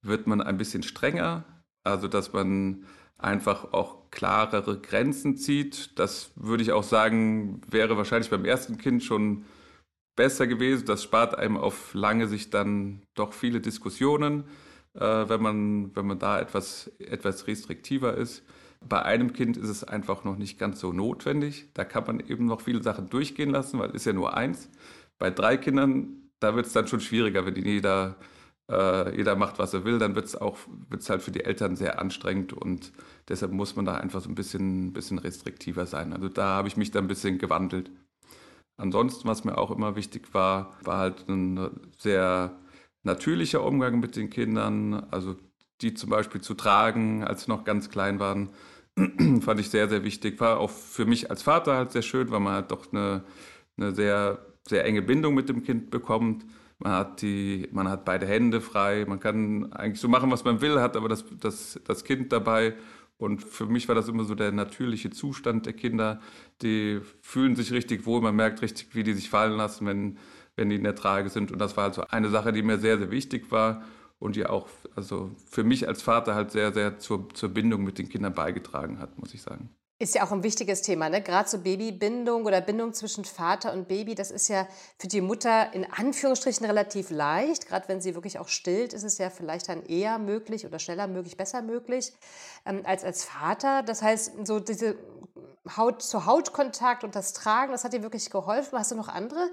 wird 0.00 0.26
man 0.26 0.40
ein 0.40 0.56
bisschen 0.56 0.82
strenger. 0.82 1.44
Also, 1.82 2.08
dass 2.08 2.32
man 2.32 2.86
einfach 3.18 3.72
auch 3.72 4.10
klarere 4.10 4.80
Grenzen 4.80 5.36
zieht. 5.36 5.98
Das 5.98 6.32
würde 6.36 6.62
ich 6.62 6.72
auch 6.72 6.82
sagen, 6.82 7.60
wäre 7.68 7.96
wahrscheinlich 7.96 8.30
beim 8.30 8.44
ersten 8.44 8.78
Kind 8.78 9.02
schon 9.02 9.44
besser 10.16 10.46
gewesen. 10.46 10.86
Das 10.86 11.02
spart 11.02 11.36
einem 11.36 11.56
auf 11.56 11.94
lange 11.94 12.28
Sicht 12.28 12.54
dann 12.54 13.02
doch 13.14 13.32
viele 13.32 13.60
Diskussionen, 13.60 14.44
äh, 14.94 15.00
wenn, 15.00 15.42
man, 15.42 15.96
wenn 15.96 16.06
man 16.06 16.18
da 16.18 16.40
etwas, 16.40 16.88
etwas 16.98 17.46
restriktiver 17.46 18.16
ist. 18.16 18.44
Bei 18.86 19.02
einem 19.02 19.32
Kind 19.32 19.56
ist 19.56 19.70
es 19.70 19.82
einfach 19.82 20.24
noch 20.24 20.36
nicht 20.36 20.58
ganz 20.58 20.80
so 20.80 20.92
notwendig. 20.92 21.70
Da 21.74 21.84
kann 21.84 22.04
man 22.06 22.20
eben 22.20 22.46
noch 22.46 22.60
viele 22.60 22.82
Sachen 22.82 23.08
durchgehen 23.08 23.50
lassen, 23.50 23.78
weil 23.78 23.88
es 23.88 23.96
ist 23.96 24.06
ja 24.06 24.12
nur 24.12 24.36
eins. 24.36 24.70
Bei 25.18 25.30
drei 25.30 25.56
Kindern, 25.56 26.30
da 26.38 26.54
wird 26.54 26.66
es 26.66 26.72
dann 26.72 26.86
schon 26.86 27.00
schwieriger, 27.00 27.46
wenn 27.46 27.54
die 27.54 27.62
jeder 27.62 28.16
äh, 28.70 29.16
jeder 29.16 29.36
macht, 29.36 29.58
was 29.58 29.74
er 29.74 29.84
will, 29.84 29.98
dann 29.98 30.14
wird 30.14 30.26
es 30.26 30.36
auch 30.36 30.58
wird's 30.88 31.10
halt 31.10 31.22
für 31.22 31.30
die 31.32 31.44
Eltern 31.44 31.76
sehr 31.76 32.00
anstrengend 32.00 32.52
und 32.52 32.92
deshalb 33.28 33.52
muss 33.52 33.76
man 33.76 33.84
da 33.84 33.96
einfach 33.96 34.20
so 34.22 34.28
ein 34.30 34.34
bisschen, 34.34 34.92
bisschen 34.92 35.18
restriktiver 35.18 35.86
sein. 35.86 36.12
Also 36.12 36.28
da 36.28 36.44
habe 36.56 36.68
ich 36.68 36.76
mich 36.76 36.90
da 36.90 37.00
ein 37.00 37.08
bisschen 37.08 37.38
gewandelt. 37.38 37.90
Ansonsten, 38.76 39.28
was 39.28 39.44
mir 39.44 39.56
auch 39.58 39.70
immer 39.70 39.96
wichtig 39.96 40.34
war, 40.34 40.76
war 40.82 40.98
halt 40.98 41.28
ein 41.28 41.70
sehr 41.98 42.58
natürlicher 43.02 43.64
Umgang 43.64 44.00
mit 44.00 44.16
den 44.16 44.30
Kindern. 44.30 44.94
Also 45.10 45.36
die 45.80 45.94
zum 45.94 46.10
Beispiel 46.10 46.40
zu 46.40 46.54
tragen, 46.54 47.24
als 47.24 47.44
sie 47.44 47.50
noch 47.50 47.64
ganz 47.64 47.88
klein 47.90 48.18
waren, 48.20 48.50
fand 49.40 49.60
ich 49.60 49.70
sehr, 49.70 49.88
sehr 49.88 50.04
wichtig. 50.04 50.40
War 50.40 50.58
auch 50.58 50.70
für 50.70 51.04
mich 51.06 51.30
als 51.30 51.42
Vater 51.42 51.76
halt 51.76 51.92
sehr 51.92 52.02
schön, 52.02 52.30
weil 52.30 52.40
man 52.40 52.54
halt 52.54 52.70
doch 52.70 52.92
eine, 52.92 53.24
eine 53.76 53.94
sehr, 53.94 54.44
sehr 54.68 54.84
enge 54.84 55.02
Bindung 55.02 55.34
mit 55.34 55.48
dem 55.48 55.62
Kind 55.62 55.90
bekommt. 55.90 56.44
Man 56.78 56.92
hat, 56.92 57.22
die, 57.22 57.68
man 57.72 57.88
hat 57.88 58.04
beide 58.04 58.26
Hände 58.26 58.60
frei, 58.60 59.04
man 59.06 59.20
kann 59.20 59.72
eigentlich 59.72 60.00
so 60.00 60.08
machen, 60.08 60.30
was 60.30 60.44
man 60.44 60.60
will, 60.60 60.80
hat 60.80 60.96
aber 60.96 61.08
das, 61.08 61.24
das, 61.40 61.80
das 61.84 62.04
Kind 62.04 62.32
dabei. 62.32 62.74
Und 63.16 63.44
für 63.44 63.66
mich 63.66 63.88
war 63.88 63.94
das 63.94 64.08
immer 64.08 64.24
so 64.24 64.34
der 64.34 64.50
natürliche 64.52 65.10
Zustand 65.10 65.66
der 65.66 65.72
Kinder. 65.72 66.20
Die 66.62 67.00
fühlen 67.22 67.54
sich 67.54 67.72
richtig 67.72 68.06
wohl, 68.06 68.20
man 68.20 68.34
merkt 68.34 68.60
richtig, 68.60 68.94
wie 68.94 69.04
die 69.04 69.12
sich 69.12 69.30
fallen 69.30 69.56
lassen, 69.56 69.86
wenn, 69.86 70.18
wenn 70.56 70.68
die 70.68 70.76
in 70.76 70.84
der 70.84 70.96
Trage 70.96 71.30
sind. 71.30 71.52
Und 71.52 71.58
das 71.58 71.76
war 71.76 71.84
also 71.84 72.02
eine 72.08 72.28
Sache, 72.28 72.52
die 72.52 72.62
mir 72.62 72.78
sehr, 72.78 72.98
sehr 72.98 73.10
wichtig 73.10 73.50
war 73.52 73.82
und 74.18 74.36
die 74.36 74.46
auch 74.46 74.68
also 74.96 75.30
für 75.46 75.64
mich 75.64 75.86
als 75.86 76.02
Vater 76.02 76.34
halt 76.34 76.50
sehr, 76.50 76.72
sehr 76.72 76.98
zur, 76.98 77.28
zur 77.34 77.50
Bindung 77.50 77.84
mit 77.84 77.98
den 77.98 78.08
Kindern 78.08 78.34
beigetragen 78.34 78.98
hat, 78.98 79.18
muss 79.18 79.32
ich 79.34 79.42
sagen. 79.42 79.70
Ist 80.00 80.16
ja 80.16 80.24
auch 80.24 80.32
ein 80.32 80.42
wichtiges 80.42 80.82
Thema, 80.82 81.08
ne? 81.08 81.22
Gerade 81.22 81.48
so 81.48 81.58
Babybindung 81.58 82.46
oder 82.46 82.60
Bindung 82.60 82.92
zwischen 82.94 83.24
Vater 83.24 83.72
und 83.72 83.86
Baby, 83.86 84.16
das 84.16 84.32
ist 84.32 84.48
ja 84.48 84.66
für 84.98 85.06
die 85.06 85.20
Mutter 85.20 85.72
in 85.72 85.86
Anführungsstrichen 85.88 86.66
relativ 86.66 87.10
leicht. 87.10 87.68
Gerade 87.68 87.86
wenn 87.86 88.00
sie 88.00 88.16
wirklich 88.16 88.40
auch 88.40 88.48
stillt, 88.48 88.92
ist 88.92 89.04
es 89.04 89.18
ja 89.18 89.30
vielleicht 89.30 89.68
dann 89.68 89.84
eher 89.84 90.18
möglich 90.18 90.66
oder 90.66 90.80
schneller 90.80 91.06
möglich, 91.06 91.36
besser 91.36 91.62
möglich 91.62 92.12
ähm, 92.66 92.82
als 92.84 93.04
als 93.04 93.24
Vater. 93.24 93.84
Das 93.84 94.02
heißt, 94.02 94.44
so 94.44 94.58
diese 94.58 94.96
Haut 95.76 96.02
zu 96.02 96.26
Hautkontakt 96.26 97.04
und 97.04 97.14
das 97.14 97.32
Tragen, 97.32 97.70
das 97.70 97.84
hat 97.84 97.92
dir 97.92 98.02
wirklich 98.02 98.30
geholfen. 98.30 98.76
Hast 98.76 98.90
du 98.90 98.96
noch 98.96 99.08
andere 99.08 99.48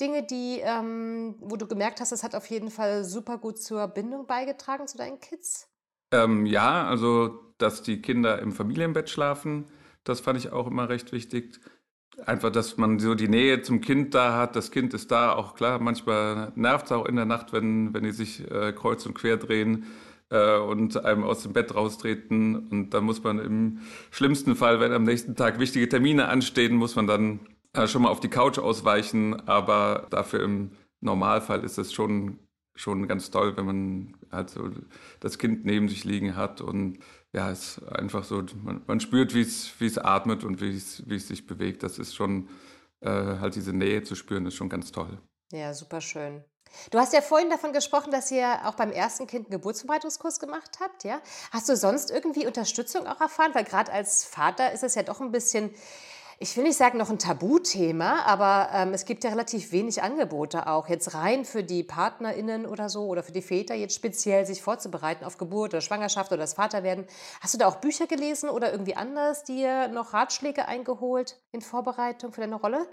Dinge, 0.00 0.24
die, 0.24 0.60
ähm, 0.60 1.36
wo 1.38 1.56
du 1.56 1.68
gemerkt 1.68 2.00
hast, 2.00 2.10
das 2.10 2.24
hat 2.24 2.34
auf 2.34 2.46
jeden 2.46 2.70
Fall 2.70 3.04
super 3.04 3.38
gut 3.38 3.62
zur 3.62 3.86
Bindung 3.88 4.26
beigetragen 4.26 4.88
zu 4.88 4.98
deinen 4.98 5.20
Kids? 5.20 5.68
Ähm, 6.12 6.46
ja, 6.46 6.84
also 6.86 7.54
dass 7.58 7.82
die 7.82 8.02
Kinder 8.02 8.40
im 8.40 8.50
Familienbett 8.52 9.08
schlafen 9.08 9.68
das 10.04 10.20
fand 10.20 10.38
ich 10.38 10.52
auch 10.52 10.66
immer 10.66 10.88
recht 10.88 11.12
wichtig. 11.12 11.60
Einfach, 12.26 12.50
dass 12.50 12.76
man 12.76 12.98
so 13.00 13.14
die 13.14 13.28
Nähe 13.28 13.62
zum 13.62 13.80
Kind 13.80 14.14
da 14.14 14.36
hat. 14.38 14.54
Das 14.56 14.70
Kind 14.70 14.94
ist 14.94 15.10
da, 15.10 15.32
auch 15.32 15.54
klar. 15.56 15.80
Manchmal 15.80 16.52
nervt 16.54 16.86
es 16.86 16.92
auch 16.92 17.06
in 17.06 17.16
der 17.16 17.24
Nacht, 17.24 17.52
wenn, 17.52 17.92
wenn 17.92 18.04
die 18.04 18.12
sich 18.12 18.48
äh, 18.50 18.72
kreuz 18.72 19.04
und 19.06 19.14
quer 19.14 19.36
drehen. 19.36 19.86
äh, 20.30 20.58
und 20.58 21.04
einem 21.04 21.24
aus 21.24 21.42
dem 21.42 21.52
Bett 21.52 21.74
raustreten. 21.74 22.68
Und 22.68 22.90
dann 22.90 23.04
muss 23.04 23.22
man 23.22 23.38
im 23.38 23.80
schlimmsten 24.10 24.56
Fall, 24.56 24.80
wenn 24.80 24.92
am 24.92 25.04
nächsten 25.04 25.36
Tag 25.36 25.58
wichtige 25.58 25.88
Termine 25.88 26.28
anstehen, 26.28 26.76
muss 26.76 26.96
man 26.96 27.06
dann 27.06 27.40
äh, 27.74 27.86
schon 27.86 28.02
mal 28.02 28.08
auf 28.10 28.20
die 28.20 28.28
Couch 28.28 28.58
ausweichen. 28.58 29.48
Aber 29.48 30.06
dafür 30.10 30.42
im 30.42 30.72
Normalfall 31.00 31.64
ist 31.64 31.78
es 31.78 31.92
schon, 31.92 32.38
schon 32.74 33.08
ganz 33.08 33.30
toll, 33.30 33.56
wenn 33.56 33.66
man 33.66 34.16
halt 34.32 34.50
so 34.50 34.70
das 35.20 35.38
Kind 35.38 35.64
neben 35.64 35.88
sich 35.88 36.04
liegen 36.04 36.36
hat 36.36 36.60
und 36.60 36.98
ja, 37.34 37.50
es 37.50 37.78
ist 37.78 37.88
einfach 37.88 38.24
so, 38.24 38.44
man, 38.62 38.82
man 38.86 39.00
spürt, 39.00 39.34
wie 39.34 39.42
es, 39.42 39.98
atmet 39.98 40.44
und 40.44 40.60
wie 40.60 40.74
es, 40.74 41.02
wie 41.08 41.16
es 41.16 41.26
sich 41.26 41.46
bewegt. 41.46 41.82
Das 41.82 41.98
ist 41.98 42.14
schon, 42.14 42.48
äh, 43.00 43.08
halt 43.08 43.56
diese 43.56 43.72
Nähe 43.72 44.04
zu 44.04 44.14
spüren, 44.14 44.46
ist 44.46 44.54
schon 44.54 44.68
ganz 44.68 44.92
toll. 44.92 45.18
Ja, 45.50 45.74
super 45.74 46.00
schön. 46.00 46.44
Du 46.90 46.98
hast 46.98 47.12
ja 47.12 47.20
vorhin 47.20 47.50
davon 47.50 47.72
gesprochen, 47.72 48.12
dass 48.12 48.30
ihr 48.30 48.60
auch 48.64 48.74
beim 48.74 48.90
ersten 48.90 49.26
Kind 49.26 49.46
einen 49.46 49.52
Geburtsvorbereitungskurs 49.52 50.38
gemacht 50.38 50.78
habt, 50.80 51.04
ja? 51.04 51.20
Hast 51.50 51.68
du 51.68 51.76
sonst 51.76 52.10
irgendwie 52.10 52.46
Unterstützung 52.46 53.06
auch 53.06 53.20
erfahren? 53.20 53.54
Weil 53.54 53.64
gerade 53.64 53.92
als 53.92 54.24
Vater 54.24 54.72
ist 54.72 54.84
es 54.84 54.94
ja 54.94 55.02
doch 55.02 55.20
ein 55.20 55.32
bisschen, 55.32 55.70
ich 56.44 56.58
will 56.58 56.64
nicht 56.64 56.76
sagen 56.76 56.98
noch 56.98 57.08
ein 57.08 57.18
Tabuthema, 57.18 58.20
aber 58.26 58.68
ähm, 58.74 58.92
es 58.92 59.06
gibt 59.06 59.24
ja 59.24 59.30
relativ 59.30 59.72
wenig 59.72 60.02
Angebote 60.02 60.66
auch 60.66 60.90
jetzt 60.90 61.14
rein 61.14 61.46
für 61.46 61.62
die 61.62 61.82
PartnerInnen 61.82 62.66
oder 62.66 62.90
so 62.90 63.06
oder 63.06 63.22
für 63.22 63.32
die 63.32 63.40
Väter 63.40 63.74
jetzt 63.74 63.94
speziell 63.94 64.44
sich 64.44 64.60
vorzubereiten 64.60 65.24
auf 65.24 65.38
Geburt 65.38 65.72
oder 65.72 65.80
Schwangerschaft 65.80 66.30
oder 66.32 66.42
das 66.42 66.52
Vaterwerden. 66.52 67.06
Hast 67.40 67.54
du 67.54 67.58
da 67.58 67.66
auch 67.66 67.76
Bücher 67.76 68.06
gelesen 68.06 68.50
oder 68.50 68.72
irgendwie 68.72 68.94
anders 68.94 69.44
dir 69.44 69.88
noch 69.88 70.12
Ratschläge 70.12 70.68
eingeholt 70.68 71.40
in 71.52 71.62
Vorbereitung 71.62 72.30
für 72.30 72.42
deine 72.42 72.56
Rolle? 72.56 72.86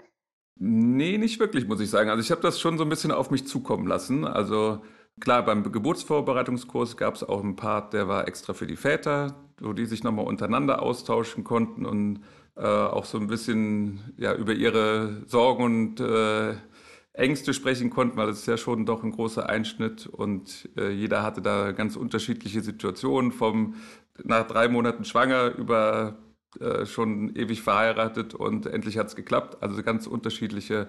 Nee, 0.58 1.18
nicht 1.18 1.38
wirklich, 1.38 1.68
muss 1.68 1.80
ich 1.80 1.90
sagen. 1.90 2.08
Also 2.08 2.22
ich 2.22 2.30
habe 2.30 2.40
das 2.40 2.58
schon 2.58 2.78
so 2.78 2.84
ein 2.84 2.88
bisschen 2.88 3.12
auf 3.12 3.30
mich 3.30 3.46
zukommen 3.46 3.86
lassen. 3.86 4.26
Also 4.26 4.80
klar, 5.20 5.44
beim 5.44 5.70
Geburtsvorbereitungskurs 5.70 6.96
gab 6.96 7.16
es 7.16 7.22
auch 7.22 7.42
einen 7.42 7.56
Part, 7.56 7.92
der 7.92 8.08
war 8.08 8.26
extra 8.28 8.54
für 8.54 8.66
die 8.66 8.76
Väter, 8.76 9.34
wo 9.60 9.74
die 9.74 9.84
sich 9.84 10.04
nochmal 10.04 10.24
untereinander 10.24 10.80
austauschen 10.80 11.44
konnten 11.44 11.84
und 11.84 12.20
äh, 12.56 12.62
auch 12.62 13.04
so 13.04 13.18
ein 13.18 13.28
bisschen 13.28 14.14
ja, 14.16 14.34
über 14.34 14.52
ihre 14.52 15.22
Sorgen 15.26 15.64
und 15.64 16.00
äh, 16.00 16.54
Ängste 17.14 17.52
sprechen 17.52 17.90
konnten, 17.90 18.16
weil 18.16 18.30
es 18.30 18.40
ist 18.40 18.46
ja 18.46 18.56
schon 18.56 18.86
doch 18.86 19.02
ein 19.02 19.12
großer 19.12 19.48
Einschnitt 19.48 20.06
und 20.06 20.68
äh, 20.76 20.90
jeder 20.90 21.22
hatte 21.22 21.42
da 21.42 21.72
ganz 21.72 21.96
unterschiedliche 21.96 22.62
Situationen, 22.62 23.32
vom 23.32 23.74
nach 24.24 24.46
drei 24.46 24.68
Monaten 24.68 25.04
schwanger 25.04 25.54
über 25.56 26.18
äh, 26.60 26.84
schon 26.86 27.34
ewig 27.34 27.62
verheiratet 27.62 28.34
und 28.34 28.66
endlich 28.66 28.98
hat 28.98 29.06
es 29.08 29.16
geklappt. 29.16 29.62
Also 29.62 29.82
ganz 29.82 30.06
unterschiedliche, 30.06 30.88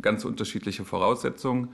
ganz 0.00 0.24
unterschiedliche 0.24 0.84
Voraussetzungen. 0.84 1.72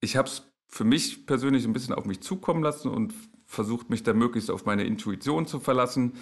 Ich 0.00 0.16
habe 0.16 0.28
es 0.28 0.50
für 0.68 0.84
mich 0.84 1.26
persönlich 1.26 1.66
ein 1.66 1.74
bisschen 1.74 1.94
auf 1.94 2.06
mich 2.06 2.22
zukommen 2.22 2.62
lassen 2.62 2.88
und 2.88 3.12
versucht, 3.46 3.90
mich 3.90 4.02
da 4.02 4.14
möglichst 4.14 4.50
auf 4.50 4.64
meine 4.64 4.84
Intuition 4.84 5.46
zu 5.46 5.60
verlassen. 5.60 6.14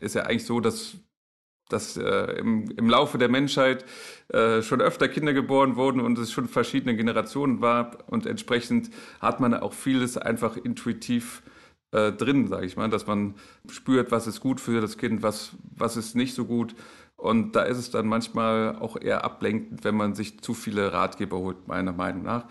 Ist 0.00 0.14
ja 0.14 0.22
eigentlich 0.22 0.46
so, 0.46 0.60
dass 0.60 0.96
dass 1.72 1.96
äh, 1.96 2.38
im, 2.38 2.70
im 2.76 2.88
Laufe 2.88 3.18
der 3.18 3.28
Menschheit 3.28 3.84
äh, 4.28 4.62
schon 4.62 4.80
öfter 4.80 5.08
Kinder 5.08 5.32
geboren 5.32 5.76
wurden 5.76 6.00
und 6.00 6.18
es 6.18 6.32
schon 6.32 6.48
verschiedene 6.48 6.96
Generationen 6.96 7.60
war 7.60 7.98
und 8.06 8.26
entsprechend 8.26 8.90
hat 9.20 9.40
man 9.40 9.54
auch 9.54 9.72
vieles 9.72 10.16
einfach 10.16 10.56
intuitiv 10.56 11.42
äh, 11.92 12.12
drin, 12.12 12.48
sage 12.48 12.66
ich 12.66 12.76
mal, 12.76 12.90
dass 12.90 13.06
man 13.06 13.34
spürt, 13.70 14.10
was 14.10 14.26
ist 14.26 14.40
gut 14.40 14.60
für 14.60 14.80
das 14.80 14.98
Kind, 14.98 15.22
was, 15.22 15.52
was 15.76 15.96
ist 15.96 16.16
nicht 16.16 16.34
so 16.34 16.44
gut. 16.44 16.74
Und 17.16 17.54
da 17.54 17.62
ist 17.62 17.78
es 17.78 17.90
dann 17.90 18.08
manchmal 18.08 18.76
auch 18.76 19.00
eher 19.00 19.24
ablenkend, 19.24 19.84
wenn 19.84 19.94
man 19.94 20.14
sich 20.14 20.40
zu 20.40 20.54
viele 20.54 20.92
Ratgeber 20.92 21.38
holt, 21.38 21.68
meiner 21.68 21.92
Meinung 21.92 22.22
nach. 22.24 22.46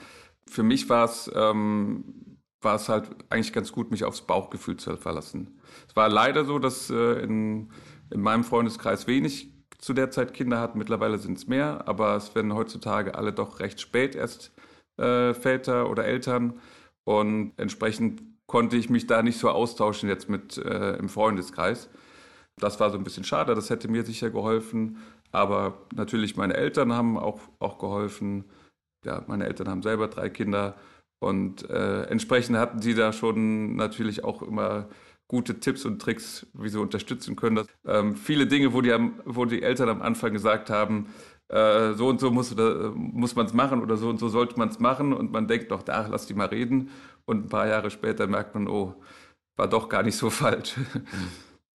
Für 0.47 0.63
mich 0.63 0.89
war 0.89 1.05
es 1.05 1.29
ähm, 1.35 2.31
war 2.61 2.75
es 2.75 2.89
halt 2.89 3.09
eigentlich 3.29 3.53
ganz 3.53 3.71
gut, 3.71 3.91
mich 3.91 4.03
aufs 4.03 4.21
Bauchgefühl 4.21 4.77
zu 4.77 4.95
verlassen. 4.97 5.59
Es 5.87 5.95
war 5.95 6.09
leider 6.09 6.45
so, 6.45 6.59
dass 6.59 6.89
äh, 6.89 7.23
in, 7.23 7.71
in 8.12 8.22
meinem 8.22 8.44
Freundeskreis 8.44 9.08
wenig 9.08 9.51
zu 9.77 9.94
der 9.94 10.12
Zeit 10.12 10.34
Kinder 10.34 10.60
hatten. 10.60 10.77
Mittlerweile 10.77 11.18
sind 11.18 11.38
es 11.38 11.48
mehr, 11.48 11.88
aber 11.88 12.15
es 12.15 12.36
werden 12.36 12.53
heutzutage 12.53 13.15
alle 13.15 13.34
doch 13.34 13.60
recht 13.60 13.82
spät 13.82 14.15
erst 14.15 14.51
äh, 14.98 15.34
Väter 15.34 15.89
oder 15.89 16.06
Eltern. 16.06 16.60
Und 17.03 17.53
entsprechend 17.58 18.22
konnte 18.46 18.77
ich 18.77 18.89
mich 18.89 19.08
da 19.08 19.24
nicht 19.24 19.39
so 19.39 19.50
austauschen 19.50 20.08
jetzt 20.10 20.30
mit 20.30 20.58
äh, 20.58 20.98
im 20.98 21.10
Freundeskreis. 21.10 21.89
Das 22.58 22.80
war 22.80 22.91
so 22.91 22.98
ein 22.98 23.03
bisschen 23.03 23.24
schade, 23.24 23.56
das 23.56 23.70
hätte 23.70 23.88
mir 23.88 24.03
sicher 24.03 24.30
geholfen. 24.30 24.98
Aber 25.32 25.86
natürlich, 25.96 26.36
meine 26.36 26.56
Eltern 26.56 26.94
haben 26.94 27.18
auch, 27.18 27.39
auch 27.60 27.80
geholfen. 27.80 28.46
Ja, 29.06 29.24
meine 29.27 29.46
Eltern 29.46 29.70
haben 29.70 29.82
selber 29.82 30.08
drei 30.10 30.30
Kinder 30.30 30.75
und 31.24 31.70
äh, 31.70 32.03
entsprechend 32.03 32.58
hatten 32.58 32.82
sie 32.82 32.96
da 32.96 33.13
schon 33.13 33.75
natürlich 33.75 34.24
auch 34.24 34.41
immer 34.41 34.89
gute 35.31 35.61
Tipps 35.61 35.85
und 35.85 36.01
Tricks, 36.01 36.45
wie 36.53 36.67
sie 36.67 36.77
unterstützen 36.77 37.38
können. 37.38 37.65
Ähm, 37.85 38.17
viele 38.17 38.47
Dinge, 38.47 38.73
wo 38.73 38.81
die, 38.81 38.93
wo 39.23 39.45
die 39.45 39.63
Eltern 39.63 39.88
am 39.88 40.01
Anfang 40.01 40.33
gesagt 40.33 40.69
haben, 40.69 41.07
äh, 41.47 41.93
so 41.93 42.09
und 42.09 42.19
so 42.19 42.31
muss, 42.31 42.53
muss 42.93 43.35
man 43.38 43.45
es 43.45 43.53
machen 43.53 43.81
oder 43.81 43.95
so 43.95 44.09
und 44.09 44.19
so 44.19 44.27
sollte 44.27 44.59
man 44.59 44.67
es 44.67 44.79
machen 44.79 45.13
und 45.13 45.31
man 45.31 45.47
denkt 45.47 45.71
doch, 45.71 45.83
da 45.83 46.05
lass 46.07 46.27
die 46.27 46.33
mal 46.33 46.47
reden 46.47 46.89
und 47.23 47.45
ein 47.45 47.47
paar 47.47 47.65
Jahre 47.65 47.91
später 47.91 48.27
merkt 48.27 48.55
man, 48.55 48.67
oh, 48.67 48.93
war 49.55 49.69
doch 49.69 49.88
gar 49.88 50.03
nicht 50.03 50.17
so 50.17 50.29
falsch. 50.41 50.75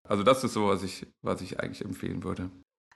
Also 0.03 0.23
das 0.23 0.43
ist 0.45 0.55
so, 0.55 0.69
was 0.69 0.83
ich, 0.83 1.07
was 1.21 1.43
ich 1.43 1.61
eigentlich 1.61 1.85
empfehlen 1.85 2.25
würde. 2.25 2.51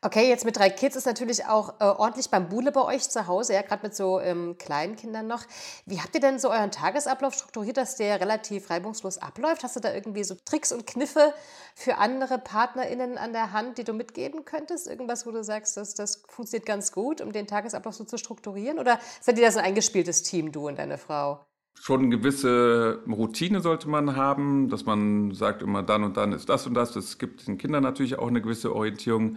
Okay, 0.07 0.29
jetzt 0.29 0.45
mit 0.45 0.57
drei 0.57 0.71
Kids 0.71 0.95
ist 0.95 1.05
natürlich 1.05 1.47
auch 1.47 1.81
äh, 1.81 1.85
ordentlich 1.85 2.31
beim 2.31 2.49
Bule 2.49 2.71
bei 2.71 2.81
euch 2.81 3.11
zu 3.11 3.27
Hause, 3.27 3.55
ja, 3.55 3.63
gerade 3.63 3.83
mit 3.83 3.97
so 3.97 4.21
ähm, 4.21 4.57
kleinen 4.57 4.95
Kindern 4.95 5.27
noch. 5.27 5.43
Wie 5.85 6.01
habt 6.01 6.15
ihr 6.15 6.21
denn 6.21 6.39
so 6.39 6.49
euren 6.49 6.71
Tagesablauf 6.71 7.35
strukturiert, 7.35 7.77
dass 7.77 7.97
der 7.97 8.21
relativ 8.21 8.71
reibungslos 8.71 9.19
abläuft? 9.19 9.65
Hast 9.65 9.75
du 9.75 9.81
da 9.81 9.93
irgendwie 9.93 10.23
so 10.23 10.37
Tricks 10.45 10.71
und 10.71 10.87
Kniffe 10.87 11.35
für 11.75 11.99
andere 11.99 12.39
PartnerInnen 12.39 13.19
an 13.19 13.33
der 13.33 13.51
Hand, 13.51 13.79
die 13.79 13.85
du 13.85 13.95
mitgeben 13.95 14.45
könntest? 14.45 14.87
Irgendwas, 14.87 15.27
wo 15.27 15.33
du 15.33 15.43
sagst, 15.43 15.77
dass 15.77 15.95
das 15.95 16.23
funktioniert 16.29 16.67
ganz 16.67 16.93
gut, 16.93 17.21
um 17.21 17.33
den 17.33 17.49
Tagesablauf 17.49 17.97
so 17.97 18.05
zu 18.05 18.17
strukturieren? 18.17 18.79
Oder 18.79 19.01
seid 19.21 19.39
ihr 19.39 19.45
da 19.45 19.51
so 19.51 19.59
ein 19.59 19.65
eingespieltes 19.65 20.23
Team, 20.23 20.53
du 20.53 20.69
und 20.69 20.79
deine 20.79 20.99
Frau? 20.99 21.45
schon 21.79 22.01
eine 22.01 22.09
gewisse 22.09 23.03
Routine 23.07 23.61
sollte 23.61 23.89
man 23.89 24.17
haben, 24.17 24.69
dass 24.69 24.87
man 24.87 25.33
sagt 25.33 25.63
immer 25.63 25.83
dann 25.83 26.05
und 26.05 26.17
dann 26.17 26.33
ist 26.33 26.49
das 26.49 26.67
und 26.67 26.75
das. 26.75 26.93
Das 26.93 27.19
gibt 27.19 27.47
den 27.47 27.59
Kindern 27.59 27.83
natürlich 27.83 28.19
auch 28.19 28.29
eine 28.29 28.41
gewisse 28.41 28.75
Orientierung. 28.75 29.37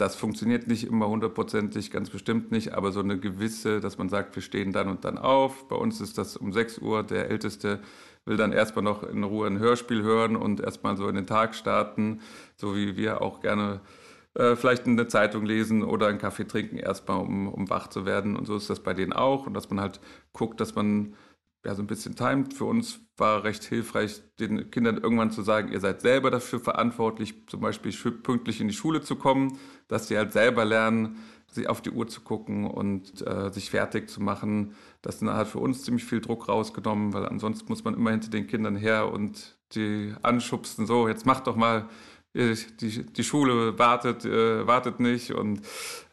Das 0.00 0.16
funktioniert 0.16 0.66
nicht 0.66 0.84
immer 0.84 1.08
hundertprozentig, 1.08 1.90
ganz 1.90 2.08
bestimmt 2.08 2.50
nicht, 2.50 2.72
aber 2.72 2.90
so 2.90 3.00
eine 3.00 3.18
gewisse, 3.18 3.80
dass 3.80 3.98
man 3.98 4.08
sagt, 4.08 4.34
wir 4.34 4.42
stehen 4.42 4.72
dann 4.72 4.88
und 4.88 5.04
dann 5.04 5.18
auf. 5.18 5.68
Bei 5.68 5.76
uns 5.76 6.00
ist 6.00 6.16
das 6.16 6.38
um 6.38 6.54
6 6.54 6.78
Uhr. 6.78 7.02
Der 7.02 7.28
Älteste 7.28 7.80
will 8.24 8.38
dann 8.38 8.52
erstmal 8.52 8.82
noch 8.82 9.02
in 9.02 9.22
Ruhe 9.24 9.46
ein 9.46 9.58
Hörspiel 9.58 10.02
hören 10.02 10.36
und 10.36 10.60
erstmal 10.60 10.96
so 10.96 11.06
in 11.06 11.16
den 11.16 11.26
Tag 11.26 11.54
starten, 11.54 12.22
so 12.56 12.74
wie 12.76 12.96
wir 12.96 13.20
auch 13.20 13.42
gerne 13.42 13.82
äh, 14.32 14.56
vielleicht 14.56 14.86
eine 14.86 15.06
Zeitung 15.06 15.44
lesen 15.44 15.82
oder 15.82 16.06
einen 16.06 16.18
Kaffee 16.18 16.46
trinken, 16.46 16.78
erstmal 16.78 17.18
um, 17.20 17.46
um 17.46 17.68
wach 17.68 17.88
zu 17.88 18.06
werden. 18.06 18.36
Und 18.36 18.46
so 18.46 18.56
ist 18.56 18.70
das 18.70 18.80
bei 18.80 18.94
denen 18.94 19.12
auch. 19.12 19.46
Und 19.46 19.52
dass 19.52 19.68
man 19.68 19.82
halt 19.82 20.00
guckt, 20.32 20.62
dass 20.62 20.74
man 20.74 21.14
ja, 21.62 21.74
so 21.74 21.82
ein 21.82 21.86
bisschen 21.86 22.16
timed. 22.16 22.54
Für 22.54 22.64
uns 22.64 23.00
war 23.20 23.44
recht 23.44 23.64
hilfreich, 23.64 24.22
den 24.40 24.70
Kindern 24.70 24.98
irgendwann 24.98 25.30
zu 25.30 25.42
sagen, 25.42 25.70
ihr 25.70 25.80
seid 25.80 26.00
selber 26.00 26.30
dafür 26.30 26.58
verantwortlich, 26.60 27.46
zum 27.46 27.60
Beispiel 27.60 27.92
pünktlich 27.92 28.60
in 28.60 28.68
die 28.68 28.74
Schule 28.74 29.02
zu 29.02 29.16
kommen, 29.16 29.58
dass 29.88 30.08
sie 30.08 30.16
halt 30.16 30.32
selber 30.32 30.64
lernen, 30.64 31.18
sich 31.52 31.68
auf 31.68 31.82
die 31.82 31.90
Uhr 31.90 32.06
zu 32.06 32.20
gucken 32.20 32.66
und 32.66 33.26
äh, 33.26 33.50
sich 33.52 33.70
fertig 33.70 34.08
zu 34.08 34.20
machen. 34.20 34.74
Das 35.02 35.20
hat 35.22 35.48
für 35.48 35.58
uns 35.58 35.82
ziemlich 35.82 36.04
viel 36.04 36.20
Druck 36.20 36.48
rausgenommen, 36.48 37.12
weil 37.12 37.26
ansonsten 37.26 37.68
muss 37.68 37.84
man 37.84 37.94
immer 37.94 38.10
hinter 38.10 38.30
den 38.30 38.46
Kindern 38.46 38.76
her 38.76 39.12
und 39.12 39.56
die 39.74 40.14
anschubsen, 40.22 40.86
so, 40.86 41.08
jetzt 41.08 41.26
mach 41.26 41.40
doch 41.40 41.56
mal, 41.56 41.88
die, 42.34 43.04
die 43.04 43.24
Schule 43.24 43.78
wartet, 43.78 44.24
äh, 44.24 44.66
wartet 44.66 45.00
nicht. 45.00 45.32
Und 45.32 45.62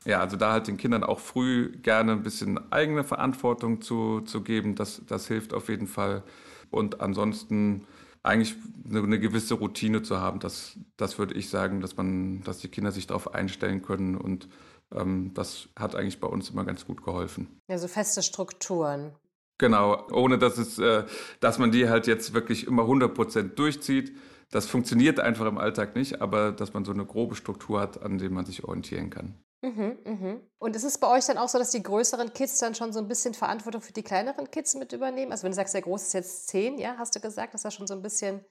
ja, 0.05 0.19
also 0.19 0.37
da 0.37 0.53
halt 0.53 0.67
den 0.67 0.77
Kindern 0.77 1.03
auch 1.03 1.19
früh 1.19 1.71
gerne 1.83 2.13
ein 2.13 2.23
bisschen 2.23 2.71
eigene 2.71 3.03
Verantwortung 3.03 3.81
zu, 3.81 4.21
zu 4.21 4.41
geben, 4.41 4.75
das, 4.75 5.01
das 5.07 5.27
hilft 5.27 5.53
auf 5.53 5.69
jeden 5.69 5.87
Fall. 5.87 6.23
Und 6.69 7.01
ansonsten 7.01 7.85
eigentlich 8.23 8.55
eine, 8.89 9.19
gewisse 9.19 9.55
Routine 9.55 10.01
zu 10.01 10.19
haben, 10.19 10.39
das, 10.39 10.77
das 10.97 11.17
würde 11.17 11.33
ich 11.35 11.49
sagen, 11.49 11.81
dass 11.81 11.97
man, 11.97 12.41
dass 12.43 12.59
die 12.59 12.67
Kinder 12.67 12.91
sich 12.91 13.07
darauf 13.07 13.33
einstellen 13.33 13.81
können 13.81 14.15
und 14.15 14.49
ähm, 14.93 15.31
das 15.33 15.69
hat 15.77 15.95
eigentlich 15.95 16.19
bei 16.19 16.27
uns 16.27 16.49
immer 16.49 16.65
ganz 16.65 16.85
gut 16.85 17.03
geholfen. 17.03 17.61
Ja, 17.67 17.77
so 17.77 17.87
feste 17.87 18.21
Strukturen. 18.21 19.15
Genau, 19.57 20.07
ohne 20.11 20.37
dass 20.37 20.57
es, 20.57 20.77
äh, 20.77 21.05
dass 21.39 21.57
man 21.57 21.71
die 21.71 21.89
halt 21.89 22.07
jetzt 22.07 22.33
wirklich 22.33 22.67
immer 22.67 22.83
100 22.83 23.13
Prozent 23.13 23.59
durchzieht, 23.59 24.15
das 24.51 24.67
funktioniert 24.67 25.19
einfach 25.19 25.45
im 25.45 25.57
Alltag 25.57 25.95
nicht, 25.95 26.21
aber 26.21 26.51
dass 26.51 26.73
man 26.73 26.85
so 26.85 26.93
eine 26.93 27.05
grobe 27.05 27.35
Struktur 27.35 27.81
hat, 27.81 28.01
an 28.01 28.17
der 28.17 28.29
man 28.29 28.45
sich 28.45 28.63
orientieren 28.63 29.09
kann. 29.09 29.35
Mhm, 29.67 29.97
mhm. 30.05 30.41
Und 30.59 30.75
ist 30.75 30.83
es 30.83 30.97
bei 30.97 31.09
euch 31.09 31.25
dann 31.25 31.37
auch 31.37 31.49
so, 31.49 31.57
dass 31.57 31.71
die 31.71 31.83
größeren 31.83 32.31
Kids 32.33 32.57
dann 32.59 32.75
schon 32.75 32.93
so 32.93 32.99
ein 32.99 33.07
bisschen 33.07 33.33
Verantwortung 33.33 33.81
für 33.81 33.91
die 33.91 34.03
kleineren 34.03 34.49
Kids 34.49 34.75
mit 34.75 34.93
übernehmen? 34.93 35.31
Also 35.31 35.43
wenn 35.43 35.51
du 35.51 35.55
sagst, 35.55 35.73
der 35.73 35.81
Große 35.81 36.05
ist 36.05 36.13
jetzt 36.13 36.47
zehn, 36.47 36.77
ja, 36.77 36.95
hast 36.97 37.15
du 37.15 37.19
gesagt, 37.19 37.53
dass 37.53 37.65
er 37.65 37.71
schon 37.71 37.87
so 37.87 37.93
ein 37.93 38.01
bisschen 38.01 38.45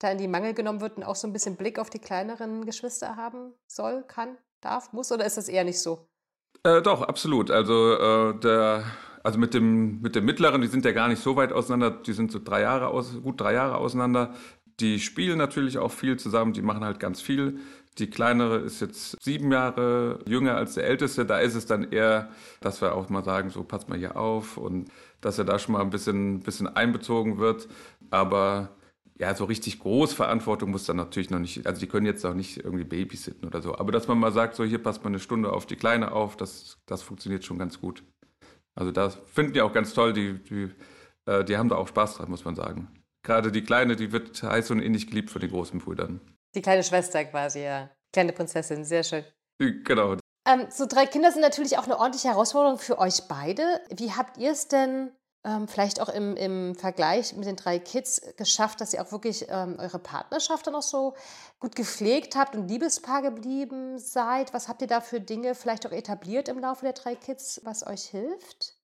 da 0.00 0.10
in 0.10 0.18
die 0.18 0.28
Mangel 0.28 0.54
genommen 0.54 0.80
wird 0.80 0.96
und 0.96 1.04
auch 1.04 1.16
so 1.16 1.28
ein 1.28 1.32
bisschen 1.32 1.56
Blick 1.56 1.78
auf 1.78 1.90
die 1.90 2.00
kleineren 2.00 2.66
Geschwister 2.66 3.16
haben 3.16 3.54
soll, 3.66 4.02
kann, 4.02 4.38
darf, 4.60 4.92
muss? 4.92 5.12
Oder 5.12 5.24
ist 5.24 5.36
das 5.36 5.48
eher 5.48 5.64
nicht 5.64 5.80
so? 5.80 6.08
Äh, 6.64 6.82
doch, 6.82 7.02
absolut. 7.02 7.50
Also 7.50 7.94
äh, 7.94 8.40
der 8.40 8.84
Also 9.22 9.38
mit 9.38 9.54
dem, 9.54 10.00
mit 10.02 10.14
dem 10.14 10.24
mittleren, 10.24 10.60
die 10.60 10.68
sind 10.68 10.84
ja 10.84 10.92
gar 10.92 11.08
nicht 11.08 11.22
so 11.22 11.36
weit 11.36 11.52
auseinander, 11.52 11.90
die 11.90 12.12
sind 12.12 12.30
so 12.30 12.38
drei 12.38 12.60
Jahre 12.62 12.88
aus, 12.88 13.20
gut 13.22 13.40
drei 13.40 13.54
Jahre 13.54 13.76
auseinander. 13.78 14.34
Die 14.78 15.00
spielen 15.00 15.38
natürlich 15.38 15.78
auch 15.78 15.90
viel 15.90 16.16
zusammen, 16.18 16.52
die 16.52 16.62
machen 16.62 16.84
halt 16.84 17.00
ganz 17.00 17.20
viel. 17.20 17.58
Die 17.98 18.10
kleinere 18.10 18.58
ist 18.58 18.80
jetzt 18.80 19.22
sieben 19.22 19.50
Jahre 19.50 20.18
jünger 20.26 20.56
als 20.56 20.74
der 20.74 20.84
älteste. 20.84 21.24
Da 21.24 21.38
ist 21.38 21.54
es 21.54 21.66
dann 21.66 21.90
eher, 21.92 22.30
dass 22.60 22.80
wir 22.82 22.94
auch 22.94 23.08
mal 23.08 23.24
sagen, 23.24 23.48
so 23.50 23.62
passt 23.62 23.88
mal 23.88 23.98
hier 23.98 24.16
auf 24.16 24.58
und 24.58 24.90
dass 25.22 25.38
er 25.38 25.44
da 25.44 25.58
schon 25.58 25.72
mal 25.72 25.80
ein 25.80 25.90
bisschen, 25.90 26.40
bisschen 26.40 26.66
einbezogen 26.68 27.38
wird. 27.38 27.68
Aber 28.10 28.76
ja, 29.18 29.34
so 29.34 29.44
richtig 29.44 29.80
groß 29.80 30.12
Verantwortung 30.12 30.70
muss 30.70 30.84
dann 30.84 30.96
natürlich 30.96 31.30
noch 31.30 31.38
nicht, 31.38 31.66
also 31.66 31.80
die 31.80 31.86
können 31.86 32.06
jetzt 32.06 32.24
auch 32.26 32.34
nicht 32.34 32.58
irgendwie 32.58 32.84
babysitten 32.84 33.48
oder 33.48 33.62
so. 33.62 33.76
Aber 33.76 33.92
dass 33.92 34.08
man 34.08 34.18
mal 34.18 34.32
sagt, 34.32 34.56
so 34.56 34.64
hier 34.64 34.82
passt 34.82 35.02
mal 35.02 35.08
eine 35.08 35.18
Stunde 35.18 35.52
auf 35.52 35.64
die 35.64 35.76
Kleine 35.76 36.12
auf, 36.12 36.36
das, 36.36 36.78
das 36.86 37.02
funktioniert 37.02 37.44
schon 37.44 37.58
ganz 37.58 37.80
gut. 37.80 38.02
Also 38.74 38.92
das 38.92 39.18
finden 39.32 39.54
die 39.54 39.62
auch 39.62 39.72
ganz 39.72 39.94
toll, 39.94 40.12
die, 40.12 40.34
die, 40.34 40.70
äh, 41.24 41.44
die 41.44 41.56
haben 41.56 41.70
da 41.70 41.76
auch 41.76 41.88
Spaß 41.88 42.16
dran, 42.16 42.30
muss 42.30 42.44
man 42.44 42.56
sagen. 42.56 42.88
Gerade 43.22 43.50
die 43.50 43.62
Kleine, 43.62 43.96
die 43.96 44.12
wird 44.12 44.42
heiß 44.42 44.70
und 44.70 44.80
ähnlich 44.80 45.06
geliebt 45.08 45.30
von 45.30 45.40
den 45.40 45.50
großen 45.50 45.80
Brüdern. 45.80 46.20
Die 46.56 46.62
kleine 46.62 46.82
Schwester 46.82 47.22
quasi, 47.26 47.60
ja. 47.60 47.90
Kleine 48.12 48.32
Prinzessin, 48.32 48.84
sehr 48.84 49.04
schön. 49.04 49.24
Genau. 49.58 50.16
Ähm, 50.48 50.66
so 50.70 50.86
drei 50.86 51.06
Kinder 51.06 51.30
sind 51.30 51.42
natürlich 51.42 51.76
auch 51.76 51.84
eine 51.84 51.98
ordentliche 51.98 52.28
Herausforderung 52.28 52.78
für 52.78 52.98
euch 52.98 53.28
beide. 53.28 53.80
Wie 53.94 54.12
habt 54.12 54.38
ihr 54.38 54.52
es 54.52 54.68
denn 54.68 55.10
ähm, 55.44 55.68
vielleicht 55.68 56.00
auch 56.00 56.08
im, 56.08 56.34
im 56.36 56.74
Vergleich 56.74 57.36
mit 57.36 57.46
den 57.46 57.56
drei 57.56 57.78
Kids 57.78 58.22
geschafft, 58.38 58.80
dass 58.80 58.94
ihr 58.94 59.02
auch 59.02 59.12
wirklich 59.12 59.46
ähm, 59.50 59.76
eure 59.78 59.98
Partnerschaft 59.98 60.66
dann 60.66 60.74
auch 60.74 60.82
so 60.82 61.14
gut 61.58 61.76
gepflegt 61.76 62.36
habt 62.36 62.56
und 62.56 62.68
Liebespaar 62.68 63.20
geblieben 63.20 63.98
seid? 63.98 64.54
Was 64.54 64.68
habt 64.68 64.80
ihr 64.80 64.88
da 64.88 65.02
für 65.02 65.20
Dinge 65.20 65.54
vielleicht 65.54 65.86
auch 65.86 65.92
etabliert 65.92 66.48
im 66.48 66.58
Laufe 66.58 66.86
der 66.86 66.94
drei 66.94 67.16
Kids, 67.16 67.60
was 67.64 67.86
euch 67.86 68.04
hilft? 68.04 68.76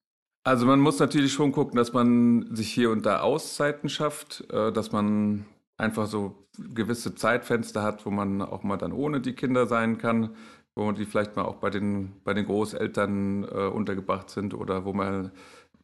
Also 0.44 0.66
man 0.66 0.80
muss 0.80 0.98
natürlich 0.98 1.32
schon 1.32 1.52
gucken, 1.52 1.76
dass 1.76 1.94
man 1.94 2.54
sich 2.54 2.70
hier 2.70 2.90
und 2.90 3.06
da 3.06 3.20
Auszeiten 3.20 3.88
schafft, 3.88 4.44
äh, 4.52 4.72
dass 4.72 4.92
man 4.92 5.46
einfach 5.82 6.06
so 6.06 6.46
gewisse 6.56 7.14
Zeitfenster 7.14 7.82
hat, 7.82 8.06
wo 8.06 8.10
man 8.10 8.40
auch 8.40 8.62
mal 8.62 8.76
dann 8.76 8.92
ohne 8.92 9.20
die 9.20 9.34
Kinder 9.34 9.66
sein 9.66 9.98
kann, 9.98 10.36
wo 10.74 10.90
die 10.92 11.04
vielleicht 11.04 11.36
mal 11.36 11.44
auch 11.44 11.56
bei 11.56 11.70
den, 11.70 12.12
bei 12.24 12.34
den 12.34 12.46
Großeltern 12.46 13.44
äh, 13.44 13.66
untergebracht 13.66 14.30
sind 14.30 14.54
oder 14.54 14.84
wo 14.84 14.92
man 14.92 15.32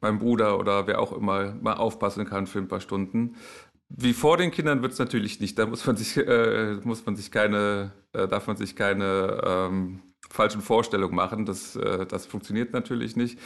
mein 0.01 0.19
Bruder 0.19 0.59
oder 0.59 0.87
wer 0.87 1.01
auch 1.01 1.13
immer 1.13 1.53
mal 1.61 1.75
aufpassen 1.75 2.25
kann 2.25 2.47
für 2.47 2.61
ein 2.61 2.69
paar 2.69 2.81
Stunden. 2.81 3.35
Wie 3.89 4.13
vor 4.13 4.37
den 4.37 4.51
Kindern 4.51 4.83
wird 4.83 4.93
es 4.93 4.99
natürlich 4.99 5.41
nicht. 5.41 5.59
Da 5.59 5.67
muss 5.67 5.85
man 5.87 5.97
sich, 5.97 6.17
äh, 6.17 6.75
muss 6.85 7.05
man 7.05 7.17
sich 7.17 7.31
keine, 7.31 7.93
äh, 8.13 8.29
darf 8.29 8.47
man 8.47 8.57
sich 8.57 8.77
keine 8.77 9.41
ähm, 9.45 10.01
falschen 10.31 10.61
Vorstellungen 10.61 11.15
machen. 11.15 11.47
Das, 11.47 11.75
äh, 11.75 12.07
das 12.07 12.27
funktioniert 12.27 12.73
natürlich 12.73 13.17
nicht. 13.17 13.39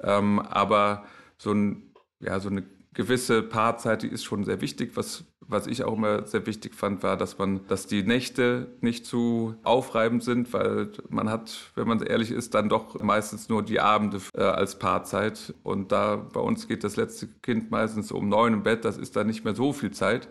Ähm, 0.00 0.40
aber 0.40 1.04
so, 1.38 1.52
ein, 1.52 1.92
ja, 2.18 2.40
so 2.40 2.48
eine 2.48 2.64
gewisse 2.94 3.42
Paarzeit, 3.42 4.02
die 4.02 4.08
ist 4.08 4.24
schon 4.24 4.44
sehr 4.44 4.60
wichtig. 4.60 4.92
Was, 4.94 5.24
was 5.40 5.66
ich 5.66 5.84
auch 5.84 5.96
immer 5.96 6.26
sehr 6.26 6.46
wichtig 6.46 6.74
fand, 6.74 7.02
war, 7.02 7.16
dass 7.16 7.38
man, 7.38 7.66
dass 7.68 7.86
die 7.86 8.02
Nächte 8.02 8.68
nicht 8.80 9.06
zu 9.06 9.54
aufreibend 9.62 10.24
sind, 10.24 10.52
weil 10.52 10.90
man 11.08 11.30
hat, 11.30 11.70
wenn 11.76 11.86
man 11.86 12.02
ehrlich 12.02 12.30
ist, 12.30 12.54
dann 12.54 12.68
doch 12.68 13.00
meistens 13.00 13.48
nur 13.48 13.62
die 13.62 13.80
Abende 13.80 14.20
äh, 14.34 14.42
als 14.42 14.78
Paarzeit. 14.78 15.54
Und 15.62 15.92
da 15.92 16.16
bei 16.16 16.40
uns 16.40 16.66
geht 16.66 16.84
das 16.84 16.96
letzte 16.96 17.28
Kind 17.42 17.70
meistens 17.70 18.10
um 18.10 18.28
neun 18.28 18.54
im 18.54 18.62
Bett, 18.62 18.84
das 18.84 18.96
ist 18.96 19.16
dann 19.16 19.28
nicht 19.28 19.44
mehr 19.44 19.54
so 19.54 19.72
viel 19.72 19.92
Zeit. 19.92 20.28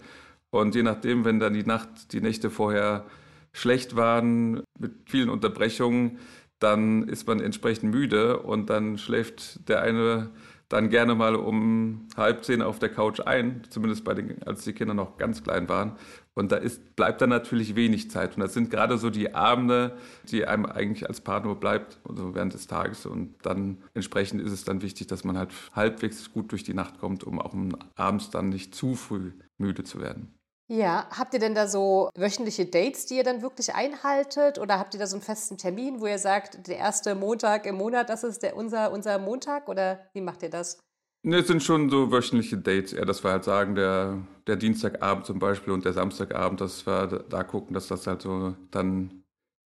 Und 0.51 0.75
je 0.75 0.83
nachdem, 0.83 1.25
wenn 1.25 1.39
dann 1.39 1.53
die 1.53 1.63
Nacht, 1.63 2.11
die 2.11 2.21
Nächte 2.21 2.49
vorher 2.49 3.05
schlecht 3.53 3.95
waren, 3.95 4.63
mit 4.77 4.93
vielen 5.05 5.29
Unterbrechungen, 5.29 6.19
dann 6.59 7.07
ist 7.07 7.25
man 7.27 7.39
entsprechend 7.39 7.91
müde 7.91 8.39
und 8.39 8.69
dann 8.69 8.97
schläft 8.97 9.67
der 9.69 9.81
eine 9.81 10.29
dann 10.69 10.89
gerne 10.89 11.15
mal 11.15 11.35
um 11.35 12.07
halb 12.15 12.45
zehn 12.45 12.61
auf 12.61 12.77
der 12.77 12.89
Couch 12.89 13.19
ein, 13.19 13.63
zumindest 13.69 14.03
bei 14.03 14.13
den, 14.13 14.41
als 14.43 14.63
die 14.63 14.73
Kinder 14.73 14.93
noch 14.93 15.17
ganz 15.17 15.43
klein 15.43 15.67
waren. 15.67 15.93
Und 16.35 16.51
da 16.51 16.57
ist, 16.57 16.95
bleibt 16.95 17.21
dann 17.21 17.31
natürlich 17.31 17.75
wenig 17.75 18.11
Zeit. 18.11 18.37
Und 18.37 18.41
das 18.41 18.53
sind 18.53 18.69
gerade 18.69 18.97
so 18.97 19.09
die 19.09 19.33
Abende, 19.33 19.97
die 20.29 20.45
einem 20.45 20.65
eigentlich 20.67 21.07
als 21.07 21.21
Paar 21.21 21.41
nur 21.41 21.59
bleibt, 21.59 21.99
also 22.07 22.35
während 22.35 22.53
des 22.53 22.67
Tages. 22.67 23.07
Und 23.07 23.35
dann 23.41 23.79
entsprechend 23.95 24.41
ist 24.41 24.51
es 24.51 24.63
dann 24.63 24.81
wichtig, 24.81 25.07
dass 25.07 25.23
man 25.23 25.37
halt 25.37 25.51
halbwegs 25.73 26.31
gut 26.31 26.51
durch 26.51 26.63
die 26.63 26.75
Nacht 26.75 26.99
kommt, 26.99 27.23
um 27.23 27.39
auch 27.41 27.55
abends 27.95 28.29
dann 28.29 28.49
nicht 28.49 28.73
zu 28.75 28.95
früh 28.95 29.31
müde 29.57 29.83
zu 29.83 29.99
werden. 29.99 30.38
Ja, 30.71 31.07
habt 31.09 31.33
ihr 31.33 31.39
denn 31.39 31.55
da 31.55 31.67
so 31.67 32.11
wöchentliche 32.15 32.67
Dates, 32.67 33.07
die 33.07 33.15
ihr 33.15 33.23
dann 33.23 33.41
wirklich 33.41 33.73
einhaltet? 33.73 34.59
Oder 34.59 34.77
habt 34.77 34.93
ihr 34.93 34.99
da 34.99 35.07
so 35.07 35.15
einen 35.15 35.23
festen 35.23 35.57
Termin, 35.57 35.99
wo 35.99 36.05
ihr 36.05 36.19
sagt, 36.19 36.67
der 36.67 36.77
erste 36.77 37.15
Montag 37.15 37.65
im 37.65 37.75
Monat, 37.75 38.07
das 38.09 38.23
ist 38.23 38.43
der, 38.43 38.55
unser, 38.55 38.91
unser 38.91 39.17
Montag? 39.17 39.67
Oder 39.67 39.99
wie 40.13 40.21
macht 40.21 40.43
ihr 40.43 40.51
das? 40.51 40.79
Ne, 41.23 41.37
es 41.37 41.47
sind 41.47 41.63
schon 41.63 41.89
so 41.89 42.11
wöchentliche 42.11 42.57
Dates, 42.57 42.93
eher, 42.93 43.05
dass 43.05 43.23
wir 43.23 43.31
halt 43.31 43.45
sagen, 43.45 43.73
der, 43.73 44.19
der 44.45 44.57
Dienstagabend 44.57 45.25
zum 45.25 45.39
Beispiel 45.39 45.73
und 45.73 45.85
der 45.85 45.93
Samstagabend, 45.93 46.61
dass 46.61 46.85
wir 46.85 47.07
da 47.07 47.43
gucken, 47.43 47.73
dass 47.73 47.87
das 47.87 48.05
halt 48.05 48.21
so 48.21 48.55
dann 48.69 49.23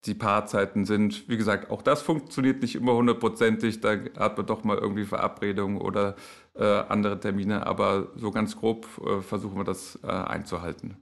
die 0.07 0.15
Paarzeiten 0.15 0.85
sind. 0.87 1.29
Wie 1.29 1.37
gesagt, 1.37 1.71
auch 1.71 1.83
das 1.83 2.03
funktioniert 2.03 2.63
nicht 2.63 2.75
immer 2.75 2.95
hundertprozentig. 2.95 3.81
Da 3.81 3.97
hat 4.19 4.37
man 4.37 4.47
doch 4.47 4.65
mal 4.65 4.79
irgendwie 4.79 5.05
Verabredungen 5.05 5.79
oder 5.79 6.17
äh, 6.55 6.65
andere 6.65 7.21
Termine, 7.21 7.67
aber 7.67 8.09
so 8.17 8.31
ganz 8.31 8.57
grob 8.57 8.87
äh, 9.05 9.21
versuchen 9.21 9.59
wir 9.59 9.65
das 9.65 9.99
äh, 10.03 10.07
einzuhalten. 10.09 10.97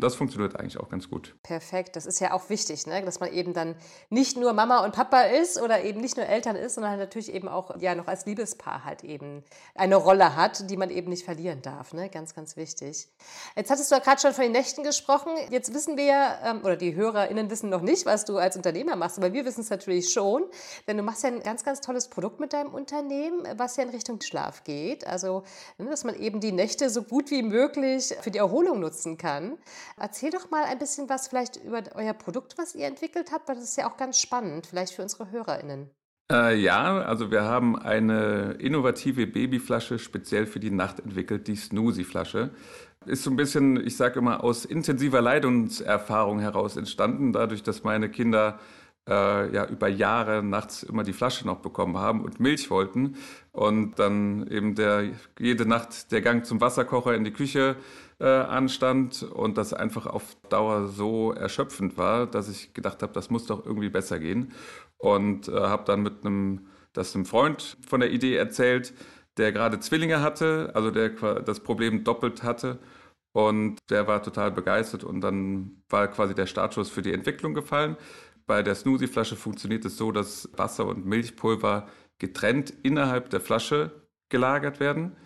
Das 0.00 0.14
funktioniert 0.14 0.54
eigentlich 0.58 0.78
auch 0.78 0.88
ganz 0.88 1.10
gut. 1.10 1.34
Perfekt, 1.42 1.96
das 1.96 2.06
ist 2.06 2.20
ja 2.20 2.32
auch 2.32 2.48
wichtig, 2.50 2.86
ne? 2.86 3.04
dass 3.04 3.18
man 3.18 3.32
eben 3.32 3.52
dann 3.52 3.74
nicht 4.10 4.36
nur 4.36 4.52
Mama 4.52 4.84
und 4.84 4.94
Papa 4.94 5.22
ist 5.22 5.60
oder 5.60 5.82
eben 5.82 6.00
nicht 6.00 6.16
nur 6.16 6.24
Eltern 6.24 6.54
ist, 6.54 6.74
sondern 6.74 6.92
halt 6.92 7.00
natürlich 7.00 7.34
eben 7.34 7.48
auch 7.48 7.80
ja 7.80 7.96
noch 7.96 8.06
als 8.06 8.24
Liebespaar 8.24 8.84
halt 8.84 9.02
eben 9.02 9.42
eine 9.74 9.96
Rolle 9.96 10.36
hat, 10.36 10.70
die 10.70 10.76
man 10.76 10.90
eben 10.90 11.10
nicht 11.10 11.24
verlieren 11.24 11.62
darf. 11.62 11.94
Ne? 11.94 12.08
Ganz, 12.10 12.32
ganz 12.36 12.56
wichtig. 12.56 13.08
Jetzt 13.56 13.70
hattest 13.72 13.90
du 13.90 13.96
ja 13.96 14.00
gerade 14.00 14.20
schon 14.20 14.32
von 14.32 14.44
den 14.44 14.52
Nächten 14.52 14.84
gesprochen. 14.84 15.32
Jetzt 15.50 15.74
wissen 15.74 15.96
wir 15.96 16.04
ja, 16.04 16.38
ähm, 16.44 16.60
oder 16.62 16.76
die 16.76 16.94
HörerInnen 16.94 17.50
wissen 17.50 17.68
noch 17.68 17.82
nicht, 17.82 18.06
was 18.06 18.24
du 18.24 18.38
als 18.38 18.56
Unternehmer 18.56 18.94
machst, 18.94 19.18
aber 19.18 19.32
wir 19.32 19.44
wissen 19.44 19.62
es 19.62 19.70
natürlich 19.70 20.12
schon, 20.12 20.44
denn 20.86 20.96
du 20.96 21.02
machst 21.02 21.24
ja 21.24 21.30
ein 21.30 21.42
ganz, 21.42 21.64
ganz 21.64 21.80
tolles 21.80 22.06
Produkt 22.06 22.38
mit 22.38 22.52
deinem 22.52 22.72
Unternehmen, 22.72 23.48
was 23.56 23.76
ja 23.76 23.82
in 23.82 23.90
Richtung 23.90 24.20
Schlaf 24.20 24.62
geht. 24.62 25.04
Also, 25.08 25.42
ne, 25.76 25.90
dass 25.90 26.04
man 26.04 26.14
eben 26.14 26.38
die 26.38 26.52
Nächte 26.52 26.88
so 26.88 27.02
gut 27.02 27.32
wie 27.32 27.42
möglich 27.42 28.14
für 28.20 28.30
die 28.30 28.38
Erholung 28.38 28.78
nutzen 28.78 29.18
kann. 29.18 29.58
Erzähl 29.96 30.30
doch 30.30 30.50
mal 30.50 30.64
ein 30.64 30.78
bisschen 30.78 31.08
was 31.08 31.28
vielleicht 31.28 31.56
über 31.56 31.82
euer 31.94 32.14
Produkt, 32.14 32.56
was 32.58 32.74
ihr 32.74 32.86
entwickelt 32.86 33.30
habt, 33.32 33.48
weil 33.48 33.56
das 33.56 33.64
ist 33.64 33.76
ja 33.76 33.90
auch 33.90 33.96
ganz 33.96 34.20
spannend, 34.20 34.66
vielleicht 34.66 34.94
für 34.94 35.02
unsere 35.02 35.30
HörerInnen. 35.30 35.90
Äh, 36.30 36.56
ja, 36.56 37.00
also 37.00 37.30
wir 37.30 37.42
haben 37.42 37.78
eine 37.78 38.56
innovative 38.58 39.26
Babyflasche 39.26 39.98
speziell 39.98 40.46
für 40.46 40.60
die 40.60 40.70
Nacht 40.70 41.00
entwickelt, 41.00 41.48
die 41.48 41.56
Snoozy-Flasche. 41.56 42.50
Ist 43.06 43.22
so 43.22 43.30
ein 43.30 43.36
bisschen, 43.36 43.76
ich 43.78 43.96
sage 43.96 44.18
immer, 44.18 44.44
aus 44.44 44.66
intensiver 44.66 45.22
Leidungserfahrung 45.22 46.40
heraus 46.40 46.76
entstanden, 46.76 47.32
dadurch, 47.32 47.62
dass 47.62 47.82
meine 47.82 48.10
Kinder 48.10 48.58
äh, 49.08 49.54
ja 49.54 49.66
über 49.66 49.88
Jahre 49.88 50.42
nachts 50.42 50.82
immer 50.82 51.02
die 51.02 51.14
Flasche 51.14 51.46
noch 51.46 51.60
bekommen 51.60 51.96
haben 51.96 52.22
und 52.22 52.40
Milch 52.40 52.70
wollten 52.70 53.16
und 53.52 53.98
dann 53.98 54.46
eben 54.48 54.74
der 54.74 55.10
jede 55.38 55.66
Nacht 55.66 56.12
der 56.12 56.20
Gang 56.20 56.44
zum 56.44 56.60
Wasserkocher 56.60 57.14
in 57.14 57.24
die 57.24 57.32
Küche 57.32 57.76
äh, 58.20 58.26
anstand 58.26 59.22
und 59.22 59.58
das 59.58 59.72
einfach 59.72 60.06
auf 60.06 60.36
Dauer 60.48 60.88
so 60.88 61.32
erschöpfend 61.32 61.96
war, 61.96 62.26
dass 62.26 62.48
ich 62.48 62.74
gedacht 62.74 63.02
habe, 63.02 63.12
das 63.12 63.30
muss 63.30 63.46
doch 63.46 63.64
irgendwie 63.64 63.90
besser 63.90 64.18
gehen. 64.18 64.52
Und 64.98 65.48
äh, 65.48 65.52
habe 65.52 65.84
dann 65.84 66.02
mit 66.02 66.24
einem, 66.24 66.66
das 66.92 67.14
einem 67.14 67.24
Freund 67.26 67.76
von 67.86 68.00
der 68.00 68.10
Idee 68.10 68.34
erzählt, 68.36 68.92
der 69.36 69.52
gerade 69.52 69.78
Zwillinge 69.80 70.20
hatte, 70.20 70.72
also 70.74 70.90
der 70.90 71.10
das 71.42 71.60
Problem 71.60 72.04
doppelt 72.04 72.42
hatte. 72.42 72.78
Und 73.32 73.78
der 73.90 74.08
war 74.08 74.22
total 74.22 74.50
begeistert 74.50 75.04
und 75.04 75.20
dann 75.20 75.82
war 75.88 76.08
quasi 76.08 76.34
der 76.34 76.46
Startschuss 76.46 76.90
für 76.90 77.02
die 77.02 77.12
Entwicklung 77.12 77.54
gefallen. 77.54 77.96
Bei 78.46 78.62
der 78.62 78.74
Snoozy-Flasche 78.74 79.36
funktioniert 79.36 79.84
es 79.84 79.96
so, 79.96 80.10
dass 80.10 80.48
Wasser 80.56 80.86
und 80.86 81.06
Milchpulver 81.06 81.86
getrennt 82.18 82.72
innerhalb 82.82 83.30
der 83.30 83.40
Flasche 83.40 83.92
gelagert 84.28 84.80
werden. 84.80 85.16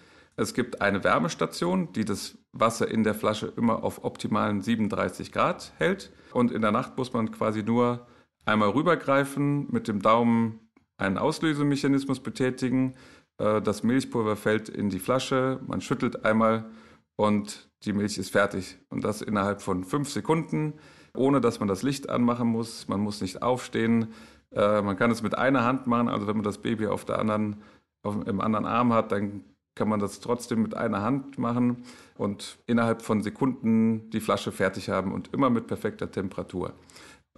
Es 0.42 0.54
gibt 0.54 0.80
eine 0.80 1.04
Wärmestation, 1.04 1.92
die 1.92 2.04
das 2.04 2.36
Wasser 2.52 2.88
in 2.88 3.04
der 3.04 3.14
Flasche 3.14 3.52
immer 3.56 3.84
auf 3.84 4.04
optimalen 4.04 4.60
37 4.60 5.30
Grad 5.30 5.72
hält. 5.78 6.12
Und 6.32 6.50
in 6.50 6.62
der 6.62 6.72
Nacht 6.72 6.98
muss 6.98 7.12
man 7.12 7.30
quasi 7.30 7.62
nur 7.62 8.06
einmal 8.44 8.70
rübergreifen, 8.70 9.68
mit 9.70 9.86
dem 9.86 10.02
Daumen 10.02 10.58
einen 10.98 11.16
Auslösemechanismus 11.16 12.20
betätigen. 12.20 12.94
Äh, 13.38 13.62
das 13.62 13.84
Milchpulver 13.84 14.34
fällt 14.34 14.68
in 14.68 14.90
die 14.90 14.98
Flasche, 14.98 15.60
man 15.66 15.80
schüttelt 15.80 16.24
einmal 16.24 16.70
und 17.16 17.70
die 17.84 17.92
Milch 17.92 18.18
ist 18.18 18.32
fertig. 18.32 18.78
Und 18.88 19.04
das 19.04 19.22
innerhalb 19.22 19.62
von 19.62 19.84
fünf 19.84 20.10
Sekunden, 20.10 20.74
ohne 21.16 21.40
dass 21.40 21.60
man 21.60 21.68
das 21.68 21.84
Licht 21.84 22.10
anmachen 22.10 22.48
muss. 22.48 22.88
Man 22.88 23.00
muss 23.00 23.20
nicht 23.20 23.42
aufstehen. 23.42 24.08
Äh, 24.50 24.82
man 24.82 24.96
kann 24.96 25.12
es 25.12 25.22
mit 25.22 25.38
einer 25.38 25.62
Hand 25.62 25.86
machen. 25.86 26.08
Also 26.08 26.26
wenn 26.26 26.36
man 26.36 26.44
das 26.44 26.58
Baby 26.58 26.88
auf 26.88 27.04
der 27.04 27.20
anderen, 27.20 27.62
auf, 28.02 28.26
im 28.26 28.40
anderen 28.40 28.66
Arm 28.66 28.92
hat, 28.92 29.12
dann 29.12 29.44
kann 29.74 29.88
man 29.88 30.00
das 30.00 30.20
trotzdem 30.20 30.62
mit 30.62 30.74
einer 30.74 31.02
Hand 31.02 31.38
machen 31.38 31.84
und 32.16 32.58
innerhalb 32.66 33.02
von 33.02 33.22
Sekunden 33.22 34.10
die 34.10 34.20
Flasche 34.20 34.52
fertig 34.52 34.88
haben 34.90 35.12
und 35.12 35.32
immer 35.32 35.50
mit 35.50 35.66
perfekter 35.66 36.10
Temperatur. 36.10 36.74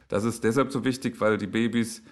Das 0.09 0.25
ist 0.25 0.44
deshalb 0.44 0.73
so 0.73 0.85
wichtig, 0.85 1.20
weil 1.20 1.38
die 1.38 1.47
Babys 1.47 2.03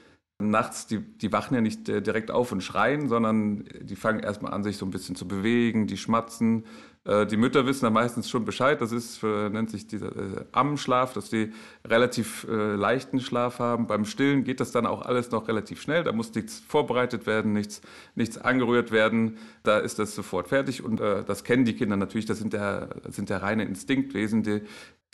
nachts, 0.50 0.86
die, 0.86 0.98
die 1.00 1.32
wachen 1.32 1.54
ja 1.54 1.60
nicht 1.60 1.88
äh, 1.88 2.02
direkt 2.02 2.30
auf 2.30 2.52
und 2.52 2.62
schreien, 2.62 3.08
sondern 3.08 3.64
die 3.80 3.96
fangen 3.96 4.20
erstmal 4.20 4.52
an, 4.52 4.62
sich 4.62 4.76
so 4.76 4.86
ein 4.86 4.90
bisschen 4.90 5.16
zu 5.16 5.26
bewegen, 5.26 5.86
die 5.86 5.96
schmatzen. 5.96 6.64
Äh, 7.04 7.26
die 7.26 7.36
Mütter 7.36 7.66
wissen 7.66 7.84
da 7.84 7.90
meistens 7.90 8.28
schon 8.28 8.44
Bescheid. 8.44 8.80
Das 8.80 8.92
ist, 8.92 9.22
äh, 9.22 9.48
nennt 9.48 9.70
sich 9.70 9.86
dieser 9.86 10.08
äh, 10.08 10.44
Ammenschlaf, 10.52 11.12
dass 11.12 11.30
die 11.30 11.52
relativ 11.84 12.46
äh, 12.48 12.74
leichten 12.74 13.20
Schlaf 13.20 13.58
haben. 13.58 13.86
Beim 13.86 14.04
Stillen 14.04 14.44
geht 14.44 14.60
das 14.60 14.72
dann 14.72 14.86
auch 14.86 15.02
alles 15.02 15.30
noch 15.30 15.48
relativ 15.48 15.80
schnell. 15.80 16.04
Da 16.04 16.12
muss 16.12 16.34
nichts 16.34 16.60
vorbereitet 16.60 17.26
werden, 17.26 17.52
nichts, 17.52 17.80
nichts 18.14 18.38
angerührt 18.38 18.92
werden. 18.92 19.38
Da 19.62 19.78
ist 19.78 19.98
das 19.98 20.14
sofort 20.14 20.48
fertig 20.48 20.84
und 20.84 21.00
äh, 21.00 21.24
das 21.24 21.44
kennen 21.44 21.64
die 21.64 21.74
Kinder 21.74 21.96
natürlich. 21.96 22.26
Das 22.26 22.38
sind 22.38 22.52
der, 22.52 22.90
sind 23.08 23.30
der 23.30 23.42
reine 23.42 23.64
Instinktwesen. 23.64 24.42
Die, 24.42 24.62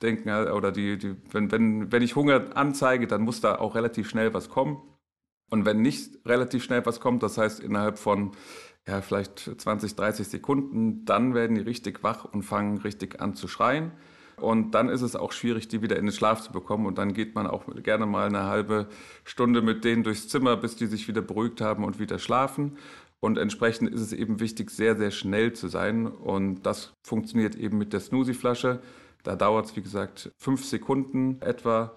denken 0.02 0.30
oder 0.30 0.72
die, 0.72 0.96
die 0.98 1.16
wenn, 1.30 1.50
wenn, 1.50 1.92
wenn 1.92 2.02
ich 2.02 2.16
Hunger 2.16 2.56
anzeige, 2.56 3.06
dann 3.06 3.22
muss 3.22 3.40
da 3.40 3.56
auch 3.56 3.74
relativ 3.74 4.08
schnell 4.08 4.32
was 4.34 4.48
kommen. 4.48 4.80
Und 5.50 5.64
wenn 5.64 5.80
nicht 5.80 6.18
relativ 6.26 6.62
schnell 6.64 6.84
was 6.84 7.00
kommt, 7.00 7.22
das 7.22 7.38
heißt 7.38 7.60
innerhalb 7.60 7.98
von 7.98 8.32
ja, 8.86 9.02
vielleicht 9.02 9.38
20, 9.38 9.96
30 9.96 10.28
Sekunden, 10.28 11.04
dann 11.04 11.34
werden 11.34 11.56
die 11.56 11.62
richtig 11.62 12.02
wach 12.02 12.24
und 12.24 12.42
fangen 12.42 12.78
richtig 12.78 13.20
an 13.20 13.34
zu 13.34 13.48
schreien. 13.48 13.92
Und 14.36 14.70
dann 14.72 14.88
ist 14.88 15.02
es 15.02 15.16
auch 15.16 15.32
schwierig, 15.32 15.68
die 15.68 15.82
wieder 15.82 15.96
in 15.96 16.06
den 16.06 16.12
Schlaf 16.12 16.40
zu 16.40 16.52
bekommen. 16.52 16.86
Und 16.86 16.98
dann 16.98 17.12
geht 17.12 17.34
man 17.34 17.46
auch 17.46 17.64
gerne 17.82 18.06
mal 18.06 18.26
eine 18.28 18.44
halbe 18.44 18.88
Stunde 19.24 19.62
mit 19.62 19.84
denen 19.84 20.04
durchs 20.04 20.28
Zimmer, 20.28 20.56
bis 20.56 20.76
die 20.76 20.86
sich 20.86 21.08
wieder 21.08 21.22
beruhigt 21.22 21.60
haben 21.60 21.84
und 21.84 21.98
wieder 21.98 22.18
schlafen. 22.18 22.78
Und 23.20 23.36
entsprechend 23.36 23.90
ist 23.92 24.00
es 24.00 24.12
eben 24.12 24.38
wichtig, 24.40 24.70
sehr, 24.70 24.96
sehr 24.96 25.10
schnell 25.10 25.52
zu 25.52 25.68
sein. 25.68 26.06
Und 26.06 26.62
das 26.62 26.94
funktioniert 27.02 27.56
eben 27.56 27.78
mit 27.78 27.92
der 27.92 28.00
Snoozy-Flasche. 28.00 28.80
Da 29.24 29.34
dauert 29.34 29.66
es, 29.66 29.76
wie 29.76 29.82
gesagt, 29.82 30.30
fünf 30.36 30.64
Sekunden 30.64 31.42
etwa. 31.42 31.92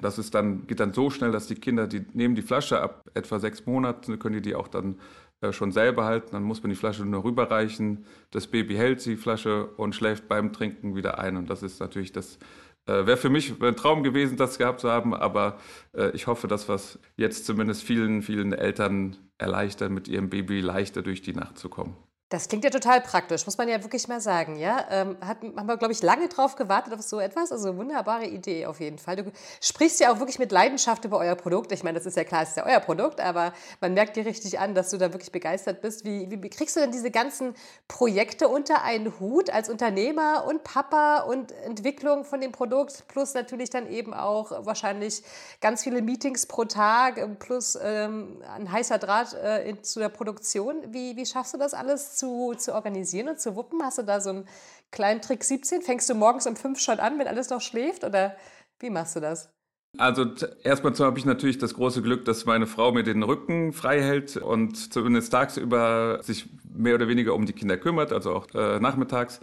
Das 0.00 0.18
ist 0.18 0.34
dann, 0.34 0.66
geht 0.66 0.80
dann 0.80 0.92
so 0.92 1.10
schnell, 1.10 1.32
dass 1.32 1.46
die 1.46 1.54
Kinder, 1.54 1.86
die 1.86 2.04
nehmen 2.12 2.34
die 2.34 2.42
Flasche 2.42 2.80
ab 2.80 3.04
etwa 3.14 3.38
sechs 3.38 3.66
Monaten, 3.66 4.18
können 4.18 4.36
die 4.36 4.42
die 4.42 4.54
auch 4.54 4.68
dann 4.68 4.98
äh, 5.40 5.52
schon 5.52 5.72
selber 5.72 6.04
halten. 6.04 6.30
Dann 6.32 6.42
muss 6.42 6.62
man 6.62 6.70
die 6.70 6.76
Flasche 6.76 7.04
nur 7.04 7.24
rüberreichen. 7.24 8.04
Das 8.30 8.46
Baby 8.46 8.74
hält 8.74 9.04
die 9.04 9.16
Flasche 9.16 9.66
und 9.66 9.94
schläft 9.94 10.28
beim 10.28 10.52
Trinken 10.52 10.96
wieder 10.96 11.18
ein. 11.18 11.36
Und 11.36 11.50
das 11.50 11.62
ist 11.62 11.80
natürlich 11.80 12.12
das, 12.12 12.38
äh, 12.86 13.06
wäre 13.06 13.16
für 13.16 13.30
mich 13.30 13.60
ein 13.62 13.76
Traum 13.76 14.02
gewesen, 14.02 14.36
das 14.36 14.58
gehabt 14.58 14.80
zu 14.80 14.90
haben. 14.90 15.14
Aber 15.14 15.58
äh, 15.94 16.10
ich 16.10 16.26
hoffe, 16.26 16.48
dass 16.48 16.68
was 16.68 16.98
jetzt 17.16 17.46
zumindest 17.46 17.82
vielen, 17.82 18.22
vielen 18.22 18.52
Eltern 18.52 19.16
erleichtert, 19.38 19.90
mit 19.90 20.08
ihrem 20.08 20.30
Baby 20.30 20.60
leichter 20.60 21.02
durch 21.02 21.22
die 21.22 21.34
Nacht 21.34 21.58
zu 21.58 21.68
kommen. 21.68 21.96
Das 22.30 22.46
klingt 22.46 22.62
ja 22.62 22.70
total 22.70 23.00
praktisch, 23.00 23.44
muss 23.44 23.58
man 23.58 23.68
ja 23.68 23.82
wirklich 23.82 24.06
mal 24.06 24.20
sagen. 24.20 24.54
Ja? 24.54 24.86
Ähm, 24.88 25.16
hat, 25.20 25.38
haben 25.42 25.66
wir, 25.66 25.76
glaube 25.76 25.92
ich, 25.92 26.00
lange 26.00 26.28
drauf 26.28 26.54
gewartet 26.54 26.94
auf 26.94 27.02
so 27.02 27.18
etwas. 27.18 27.50
Also 27.50 27.76
wunderbare 27.76 28.24
Idee 28.24 28.66
auf 28.66 28.78
jeden 28.78 28.98
Fall. 28.98 29.16
Du 29.16 29.32
sprichst 29.60 29.98
ja 29.98 30.12
auch 30.12 30.20
wirklich 30.20 30.38
mit 30.38 30.52
Leidenschaft 30.52 31.04
über 31.04 31.18
euer 31.18 31.34
Produkt. 31.34 31.72
Ich 31.72 31.82
meine, 31.82 31.98
das 31.98 32.06
ist 32.06 32.16
ja 32.16 32.22
klar, 32.22 32.44
es 32.44 32.50
ist 32.50 32.56
ja 32.56 32.66
euer 32.66 32.78
Produkt, 32.78 33.20
aber 33.20 33.52
man 33.80 33.94
merkt 33.94 34.14
dir 34.14 34.24
richtig 34.24 34.60
an, 34.60 34.76
dass 34.76 34.90
du 34.90 34.96
da 34.96 35.12
wirklich 35.12 35.32
begeistert 35.32 35.80
bist. 35.80 36.04
Wie, 36.04 36.30
wie, 36.30 36.48
kriegst 36.48 36.76
du 36.76 36.80
denn 36.80 36.92
diese 36.92 37.10
ganzen 37.10 37.52
Projekte 37.88 38.46
unter 38.46 38.84
einen 38.84 39.18
Hut 39.18 39.50
als 39.50 39.68
Unternehmer 39.68 40.44
und 40.46 40.62
Papa 40.62 41.22
und 41.22 41.50
Entwicklung 41.64 42.24
von 42.24 42.40
dem 42.40 42.52
Produkt, 42.52 43.08
plus 43.08 43.34
natürlich 43.34 43.70
dann 43.70 43.90
eben 43.90 44.14
auch 44.14 44.52
wahrscheinlich 44.64 45.24
ganz 45.60 45.82
viele 45.82 46.00
Meetings 46.00 46.46
pro 46.46 46.64
Tag, 46.64 47.40
plus 47.40 47.76
ähm, 47.82 48.40
ein 48.54 48.70
heißer 48.70 48.98
Draht 48.98 49.34
äh, 49.34 49.68
in, 49.68 49.82
zu 49.82 49.98
der 49.98 50.10
Produktion. 50.10 50.76
Wie, 50.92 51.16
wie 51.16 51.26
schaffst 51.26 51.54
du 51.54 51.58
das 51.58 51.74
alles? 51.74 52.19
Zu, 52.20 52.54
zu 52.56 52.74
organisieren 52.74 53.28
und 53.28 53.40
zu 53.40 53.56
wuppen? 53.56 53.82
Hast 53.82 53.98
du 53.98 54.02
da 54.02 54.20
so 54.20 54.30
einen 54.30 54.48
kleinen 54.90 55.20
Trick 55.20 55.42
17? 55.42 55.82
Fängst 55.82 56.08
du 56.08 56.14
morgens 56.14 56.46
um 56.46 56.56
fünf 56.56 56.78
schon 56.78 57.00
an, 57.00 57.18
wenn 57.18 57.26
alles 57.26 57.50
noch 57.50 57.60
schläft? 57.60 58.04
Oder 58.04 58.36
wie 58.78 58.90
machst 58.90 59.16
du 59.16 59.20
das? 59.20 59.50
Also 59.98 60.24
erstmal 60.62 60.94
habe 60.94 61.18
ich 61.18 61.24
natürlich 61.24 61.58
das 61.58 61.74
große 61.74 62.00
Glück, 62.02 62.24
dass 62.24 62.44
meine 62.44 62.68
Frau 62.68 62.92
mir 62.92 63.02
den 63.02 63.24
Rücken 63.24 63.72
frei 63.72 64.00
hält 64.00 64.36
und 64.36 64.92
zumindest 64.92 65.32
tagsüber 65.32 66.20
sich 66.22 66.48
mehr 66.72 66.94
oder 66.94 67.08
weniger 67.08 67.34
um 67.34 67.44
die 67.44 67.52
Kinder 67.52 67.76
kümmert, 67.76 68.12
also 68.12 68.32
auch 68.32 68.46
äh, 68.54 68.78
nachmittags. 68.78 69.40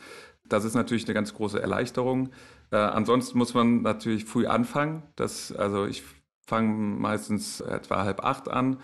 Das 0.48 0.64
ist 0.64 0.74
natürlich 0.74 1.06
eine 1.06 1.14
ganz 1.14 1.34
große 1.34 1.62
Erleichterung. 1.62 2.30
Äh, 2.72 2.78
ansonsten 2.78 3.38
muss 3.38 3.54
man 3.54 3.82
natürlich 3.82 4.24
früh 4.24 4.48
anfangen. 4.48 5.04
Das, 5.18 5.52
also 5.52 5.86
ich 5.86 6.04
fange 6.48 6.72
meistens 6.72 7.60
etwa 7.60 8.06
halb 8.06 8.24
acht 8.24 8.48
an. 8.48 8.80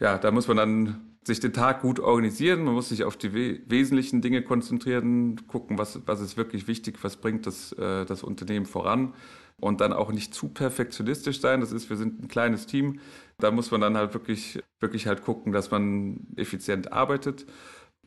Ja, 0.00 0.18
da 0.18 0.30
muss 0.30 0.46
man 0.46 0.58
dann 0.58 1.07
sich 1.28 1.40
den 1.40 1.52
Tag 1.52 1.82
gut 1.82 2.00
organisieren. 2.00 2.64
Man 2.64 2.74
muss 2.74 2.88
sich 2.88 3.04
auf 3.04 3.16
die 3.16 3.32
we 3.32 3.60
wesentlichen 3.66 4.20
Dinge 4.20 4.42
konzentrieren, 4.42 5.46
gucken, 5.46 5.78
was, 5.78 6.00
was 6.06 6.20
ist 6.20 6.36
wirklich 6.36 6.66
wichtig, 6.66 6.98
was 7.02 7.16
bringt 7.16 7.46
das, 7.46 7.72
äh, 7.72 8.04
das 8.04 8.24
Unternehmen 8.24 8.66
voran 8.66 9.14
und 9.60 9.80
dann 9.80 9.92
auch 9.92 10.10
nicht 10.10 10.34
zu 10.34 10.48
perfektionistisch 10.48 11.40
sein. 11.40 11.60
Das 11.60 11.70
ist, 11.70 11.90
wir 11.90 11.96
sind 11.96 12.22
ein 12.22 12.28
kleines 12.28 12.66
Team. 12.66 13.00
Da 13.38 13.50
muss 13.50 13.70
man 13.70 13.80
dann 13.80 13.96
halt 13.96 14.14
wirklich, 14.14 14.58
wirklich 14.80 15.06
halt 15.06 15.22
gucken, 15.22 15.52
dass 15.52 15.70
man 15.70 16.26
effizient 16.36 16.92
arbeitet. 16.92 17.46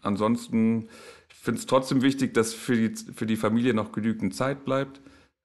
Ansonsten 0.01 0.89
finde 1.29 1.57
ich 1.57 1.63
es 1.63 1.67
trotzdem 1.67 2.01
wichtig, 2.01 2.34
dass 2.34 2.53
für 2.53 2.75
die, 2.75 3.13
für 3.13 3.27
die 3.27 3.38
Familie 3.38 3.73
noch 3.73 3.91
genügend 3.91 4.34
Zeit 4.36 4.65
bleibt, 4.65 4.99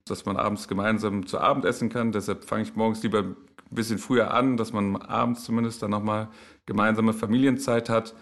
dass 0.07 0.25
man 0.25 0.37
abends 0.37 0.67
gemeinsam 0.67 1.27
zu 1.27 1.39
Abend 1.39 1.67
essen 1.67 1.91
kann. 1.91 2.11
Deshalb 2.11 2.45
fange 2.45 2.63
ich 2.63 2.75
morgens 2.75 3.03
lieber 3.03 3.37
ein 3.71 3.75
bisschen 3.75 3.99
früher 3.99 4.33
an, 4.33 4.57
dass 4.57 4.73
man 4.73 4.97
abends 4.97 5.45
zumindest 5.45 5.83
dann 5.83 5.91
nochmal 5.91 6.29
gemeinsame 6.67 7.13
Familienzeit 7.13 7.89
hat, 7.89 8.15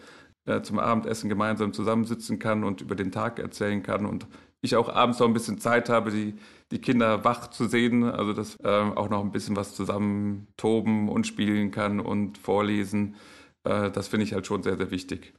äh, 0.46 0.62
zum 0.62 0.78
Abendessen 0.78 1.28
gemeinsam 1.28 1.72
zusammensitzen 1.72 2.38
kann 2.38 2.64
und 2.64 2.80
über 2.80 2.94
den 2.94 3.12
Tag 3.12 3.38
erzählen 3.38 3.82
kann 3.82 4.06
und 4.06 4.26
ich 4.60 4.76
auch 4.76 4.88
abends 4.88 5.18
noch 5.18 5.26
ein 5.26 5.34
bisschen 5.34 5.58
Zeit 5.58 5.88
habe, 5.88 6.10
die, 6.10 6.34
die 6.70 6.80
Kinder 6.80 7.24
wach 7.24 7.48
zu 7.48 7.66
sehen, 7.66 8.04
also 8.04 8.32
dass 8.32 8.58
äh, 8.60 8.68
auch 8.68 9.10
noch 9.10 9.22
ein 9.22 9.30
bisschen 9.30 9.56
was 9.56 9.74
zusammen 9.74 10.48
toben 10.56 11.08
und 11.08 11.26
spielen 11.26 11.70
kann 11.70 12.00
und 12.00 12.38
vorlesen. 12.38 13.16
Äh, 13.64 13.90
das 13.90 14.08
finde 14.08 14.24
ich 14.24 14.32
halt 14.32 14.46
schon 14.46 14.62
sehr, 14.62 14.76
sehr 14.76 14.90
wichtig. 14.90 15.34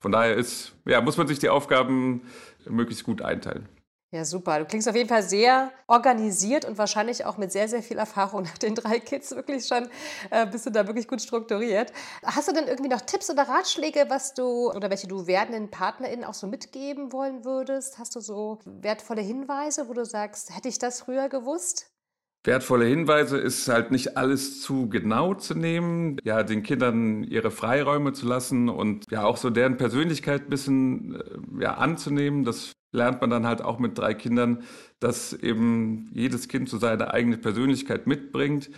Von 0.00 0.12
daher 0.12 0.36
ist, 0.36 0.76
ja, 0.86 1.00
muss 1.00 1.16
man 1.16 1.26
sich 1.26 1.40
die 1.40 1.48
Aufgaben 1.48 2.22
möglichst 2.68 3.04
gut 3.04 3.20
einteilen. 3.20 3.68
Ja, 4.10 4.24
super. 4.24 4.58
Du 4.58 4.64
klingst 4.64 4.88
auf 4.88 4.96
jeden 4.96 5.08
Fall 5.08 5.22
sehr 5.22 5.70
organisiert 5.86 6.64
und 6.64 6.78
wahrscheinlich 6.78 7.26
auch 7.26 7.36
mit 7.36 7.52
sehr, 7.52 7.68
sehr 7.68 7.82
viel 7.82 7.98
Erfahrung 7.98 8.42
nach 8.42 8.56
den 8.56 8.74
drei 8.74 9.00
Kids. 9.00 9.36
Wirklich 9.36 9.66
schon 9.66 9.86
äh, 10.30 10.46
bist 10.46 10.64
du 10.64 10.70
da 10.70 10.86
wirklich 10.86 11.06
gut 11.06 11.20
strukturiert. 11.20 11.92
Hast 12.24 12.48
du 12.48 12.54
denn 12.54 12.66
irgendwie 12.66 12.88
noch 12.88 13.02
Tipps 13.02 13.28
oder 13.28 13.42
Ratschläge, 13.42 14.06
was 14.08 14.32
du 14.32 14.72
oder 14.72 14.88
welche 14.88 15.08
du 15.08 15.26
werdenden 15.26 15.70
PartnerInnen 15.70 16.24
auch 16.24 16.32
so 16.32 16.46
mitgeben 16.46 17.12
wollen 17.12 17.44
würdest? 17.44 17.98
Hast 17.98 18.16
du 18.16 18.20
so 18.20 18.60
wertvolle 18.64 19.20
Hinweise, 19.20 19.88
wo 19.90 19.92
du 19.92 20.06
sagst, 20.06 20.56
hätte 20.56 20.68
ich 20.68 20.78
das 20.78 21.02
früher 21.02 21.28
gewusst? 21.28 21.90
Wertvolle 22.44 22.86
Hinweise 22.86 23.36
ist 23.36 23.68
halt 23.68 23.90
nicht 23.90 24.16
alles 24.16 24.62
zu 24.62 24.88
genau 24.88 25.34
zu 25.34 25.54
nehmen, 25.54 26.16
ja, 26.24 26.44
den 26.44 26.62
Kindern 26.62 27.24
ihre 27.24 27.50
Freiräume 27.50 28.14
zu 28.14 28.26
lassen 28.26 28.70
und 28.70 29.04
ja 29.10 29.24
auch 29.24 29.36
so 29.36 29.50
deren 29.50 29.76
Persönlichkeit 29.76 30.44
ein 30.44 30.48
bisschen 30.48 31.16
äh, 31.16 31.62
ja, 31.64 31.74
anzunehmen. 31.74 32.44
Das 32.44 32.72
lernt 32.92 33.20
man 33.20 33.30
dann 33.30 33.46
halt 33.46 33.62
auch 33.62 33.78
mit 33.78 33.98
drei 33.98 34.14
Kindern, 34.14 34.62
dass 35.00 35.32
eben 35.32 36.10
jedes 36.12 36.48
Kind 36.48 36.68
so 36.68 36.78
seine 36.78 37.12
eigene 37.12 37.38
Persönlichkeit 37.38 38.06
mitbringt, 38.06 38.70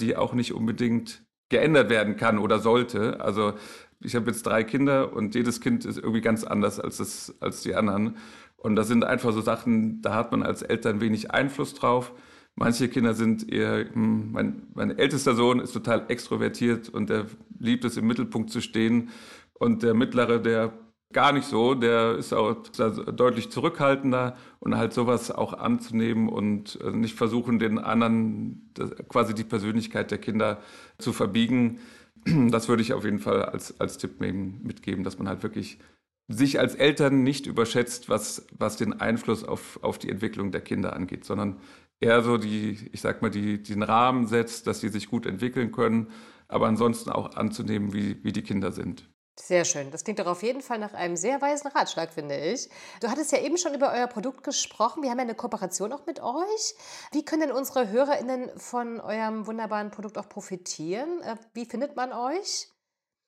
die 0.00 0.16
auch 0.16 0.32
nicht 0.32 0.52
unbedingt 0.54 1.22
geändert 1.48 1.90
werden 1.90 2.16
kann 2.16 2.38
oder 2.38 2.58
sollte. 2.58 3.20
Also 3.20 3.54
ich 4.00 4.14
habe 4.14 4.30
jetzt 4.30 4.44
drei 4.46 4.64
Kinder 4.64 5.12
und 5.12 5.34
jedes 5.34 5.60
Kind 5.60 5.84
ist 5.84 5.98
irgendwie 5.98 6.20
ganz 6.20 6.44
anders 6.44 6.78
als, 6.78 6.98
das, 6.98 7.34
als 7.40 7.62
die 7.62 7.74
anderen. 7.74 8.16
Und 8.56 8.76
das 8.76 8.88
sind 8.88 9.04
einfach 9.04 9.32
so 9.32 9.40
Sachen, 9.40 10.02
da 10.02 10.14
hat 10.14 10.32
man 10.32 10.42
als 10.42 10.62
Eltern 10.62 11.00
wenig 11.00 11.30
Einfluss 11.30 11.74
drauf. 11.74 12.12
Manche 12.54 12.88
Kinder 12.88 13.14
sind 13.14 13.50
eher, 13.50 13.86
hm, 13.92 14.32
mein, 14.32 14.62
mein 14.74 14.98
ältester 14.98 15.34
Sohn 15.34 15.60
ist 15.60 15.72
total 15.72 16.06
extrovertiert 16.08 16.88
und 16.88 17.08
der 17.08 17.26
liebt 17.58 17.84
es 17.84 17.96
im 17.96 18.06
Mittelpunkt 18.06 18.50
zu 18.50 18.60
stehen. 18.60 19.10
Und 19.54 19.82
der 19.82 19.94
mittlere, 19.94 20.40
der 20.40 20.72
gar 21.12 21.32
nicht 21.32 21.46
so. 21.46 21.74
Der 21.74 22.16
ist 22.16 22.32
auch 22.32 22.54
deutlich 22.54 23.50
zurückhaltender 23.50 24.36
und 24.60 24.76
halt 24.76 24.92
sowas 24.92 25.30
auch 25.30 25.54
anzunehmen 25.54 26.28
und 26.28 26.78
äh, 26.82 26.90
nicht 26.90 27.16
versuchen, 27.16 27.58
den 27.58 27.78
anderen 27.78 28.72
quasi 29.08 29.34
die 29.34 29.44
Persönlichkeit 29.44 30.10
der 30.10 30.18
Kinder 30.18 30.62
zu 30.98 31.12
verbiegen. 31.12 31.80
Das 32.50 32.68
würde 32.68 32.82
ich 32.82 32.92
auf 32.92 33.04
jeden 33.04 33.20
Fall 33.20 33.42
als, 33.44 33.80
als 33.80 33.96
Tipp 33.96 34.20
mitgeben, 34.20 35.04
dass 35.04 35.18
man 35.18 35.28
halt 35.28 35.42
wirklich 35.44 35.78
sich 36.26 36.58
als 36.60 36.74
Eltern 36.74 37.22
nicht 37.22 37.46
überschätzt, 37.46 38.08
was, 38.08 38.46
was 38.58 38.76
den 38.76 39.00
Einfluss 39.00 39.44
auf, 39.44 39.78
auf 39.82 39.98
die 39.98 40.10
Entwicklung 40.10 40.50
der 40.50 40.60
Kinder 40.60 40.94
angeht, 40.94 41.24
sondern 41.24 41.56
eher 42.00 42.22
so 42.22 42.36
die, 42.36 42.90
ich 42.92 43.00
sag 43.00 43.22
mal, 43.22 43.30
die, 43.30 43.62
den 43.62 43.82
Rahmen 43.82 44.26
setzt, 44.26 44.66
dass 44.66 44.80
sie 44.80 44.88
sich 44.88 45.08
gut 45.08 45.26
entwickeln 45.26 45.72
können, 45.72 46.08
aber 46.48 46.66
ansonsten 46.66 47.10
auch 47.10 47.34
anzunehmen, 47.34 47.94
wie, 47.94 48.22
wie 48.24 48.32
die 48.32 48.42
Kinder 48.42 48.72
sind. 48.72 49.08
Sehr 49.40 49.64
schön. 49.64 49.90
Das 49.92 50.02
klingt 50.04 50.18
doch 50.18 50.26
auf 50.26 50.42
jeden 50.42 50.62
Fall 50.62 50.78
nach 50.78 50.94
einem 50.94 51.16
sehr 51.16 51.40
weisen 51.40 51.68
Ratschlag, 51.68 52.12
finde 52.12 52.36
ich. 52.36 52.68
Du 53.00 53.08
hattest 53.08 53.30
ja 53.30 53.38
eben 53.38 53.56
schon 53.56 53.72
über 53.72 53.92
euer 53.92 54.08
Produkt 54.08 54.42
gesprochen. 54.42 55.02
Wir 55.02 55.10
haben 55.10 55.18
ja 55.18 55.24
eine 55.24 55.36
Kooperation 55.36 55.92
auch 55.92 56.06
mit 56.06 56.20
euch. 56.20 56.74
Wie 57.12 57.24
können 57.24 57.42
denn 57.42 57.52
unsere 57.52 57.88
HörerInnen 57.88 58.50
von 58.58 59.00
eurem 59.00 59.46
wunderbaren 59.46 59.92
Produkt 59.92 60.18
auch 60.18 60.28
profitieren? 60.28 61.22
Äh, 61.22 61.36
wie 61.54 61.66
findet 61.66 61.94
man 61.94 62.12
euch? 62.12 62.68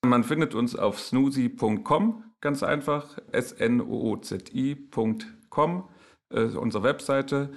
Man 0.05 0.25
findet 0.25 0.55
uns 0.55 0.75
auf 0.75 0.99
snoozy.com, 0.99 2.25
ganz 2.41 2.63
einfach. 2.65 3.17
S-N-O-O-Z-I.com, 3.31 3.79
äh, 6.35 6.45
unsere 6.45 6.83
Webseite. 6.83 7.53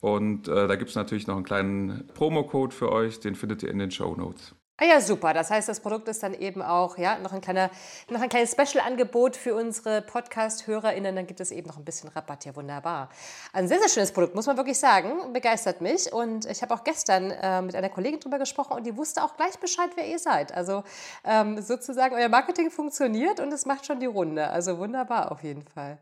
Und 0.00 0.48
äh, 0.48 0.66
da 0.66 0.76
gibt 0.76 0.90
es 0.90 0.96
natürlich 0.96 1.26
noch 1.26 1.36
einen 1.36 1.44
kleinen 1.44 2.06
Promocode 2.14 2.72
für 2.72 2.90
euch, 2.90 3.20
den 3.20 3.34
findet 3.34 3.62
ihr 3.62 3.70
in 3.70 3.78
den 3.78 3.90
Show 3.90 4.14
Notes. 4.14 4.54
Ah 4.78 4.84
ja, 4.84 5.00
super. 5.00 5.32
Das 5.32 5.50
heißt, 5.50 5.70
das 5.70 5.80
Produkt 5.80 6.06
ist 6.08 6.22
dann 6.22 6.34
eben 6.34 6.60
auch 6.60 6.98
ja, 6.98 7.18
noch, 7.18 7.32
ein 7.32 7.40
kleiner, 7.40 7.70
noch 8.10 8.20
ein 8.20 8.28
kleines 8.28 8.52
Special-Angebot 8.52 9.34
für 9.34 9.54
unsere 9.54 10.02
Podcast-HörerInnen. 10.02 11.16
Dann 11.16 11.26
gibt 11.26 11.40
es 11.40 11.50
eben 11.50 11.66
noch 11.66 11.78
ein 11.78 11.84
bisschen 11.84 12.10
Rabatt. 12.10 12.44
Ja, 12.44 12.54
wunderbar. 12.54 13.08
Ein 13.54 13.68
sehr, 13.68 13.78
sehr 13.78 13.88
schönes 13.88 14.12
Produkt, 14.12 14.34
muss 14.34 14.46
man 14.46 14.58
wirklich 14.58 14.78
sagen. 14.78 15.32
Begeistert 15.32 15.80
mich. 15.80 16.12
Und 16.12 16.44
ich 16.44 16.60
habe 16.60 16.74
auch 16.74 16.84
gestern 16.84 17.30
äh, 17.30 17.62
mit 17.62 17.74
einer 17.74 17.88
Kollegin 17.88 18.20
drüber 18.20 18.38
gesprochen 18.38 18.74
und 18.74 18.84
die 18.84 18.94
wusste 18.98 19.24
auch 19.24 19.38
gleich 19.38 19.58
Bescheid, 19.58 19.88
wer 19.94 20.06
ihr 20.06 20.18
seid. 20.18 20.52
Also 20.52 20.84
ähm, 21.24 21.62
sozusagen, 21.62 22.14
euer 22.14 22.28
Marketing 22.28 22.70
funktioniert 22.70 23.40
und 23.40 23.50
es 23.54 23.64
macht 23.64 23.86
schon 23.86 23.98
die 23.98 24.04
Runde. 24.04 24.50
Also 24.50 24.76
wunderbar 24.76 25.32
auf 25.32 25.42
jeden 25.42 25.62
Fall. 25.62 25.96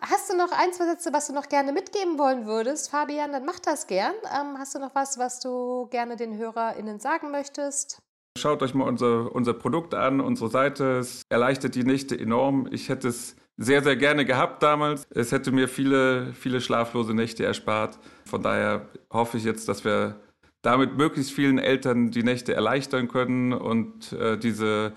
Hast 0.00 0.30
du 0.30 0.36
noch 0.36 0.52
ein, 0.52 0.72
zwei 0.72 0.86
Sätze, 0.86 1.12
was 1.12 1.26
du 1.26 1.32
noch 1.32 1.48
gerne 1.48 1.72
mitgeben 1.72 2.18
wollen 2.18 2.46
würdest, 2.46 2.90
Fabian? 2.90 3.32
Dann 3.32 3.44
mach 3.44 3.58
das 3.58 3.86
gern. 3.86 4.14
Ähm, 4.24 4.56
hast 4.58 4.74
du 4.74 4.78
noch 4.78 4.94
was, 4.94 5.18
was 5.18 5.40
du 5.40 5.86
gerne 5.90 6.16
den 6.16 6.36
HörerInnen 6.36 7.00
sagen 7.00 7.30
möchtest? 7.30 8.00
Schaut 8.38 8.62
euch 8.62 8.74
mal 8.74 8.86
unser, 8.86 9.34
unser 9.34 9.54
Produkt 9.54 9.94
an, 9.94 10.20
unsere 10.20 10.48
Seite. 10.50 10.98
Es 10.98 11.22
erleichtert 11.28 11.74
die 11.74 11.82
Nächte 11.82 12.18
enorm. 12.18 12.68
Ich 12.70 12.88
hätte 12.88 13.08
es 13.08 13.34
sehr, 13.56 13.82
sehr 13.82 13.96
gerne 13.96 14.24
gehabt 14.24 14.62
damals. 14.62 15.04
Es 15.10 15.32
hätte 15.32 15.50
mir 15.50 15.66
viele, 15.68 16.32
viele 16.32 16.60
schlaflose 16.60 17.14
Nächte 17.14 17.44
erspart. 17.44 17.98
Von 18.24 18.42
daher 18.42 18.86
hoffe 19.12 19.38
ich 19.38 19.44
jetzt, 19.44 19.68
dass 19.68 19.84
wir 19.84 20.20
damit 20.62 20.96
möglichst 20.96 21.32
vielen 21.32 21.58
Eltern 21.58 22.12
die 22.12 22.22
Nächte 22.22 22.54
erleichtern 22.54 23.08
können 23.08 23.52
und 23.52 24.12
äh, 24.12 24.38
diese 24.38 24.92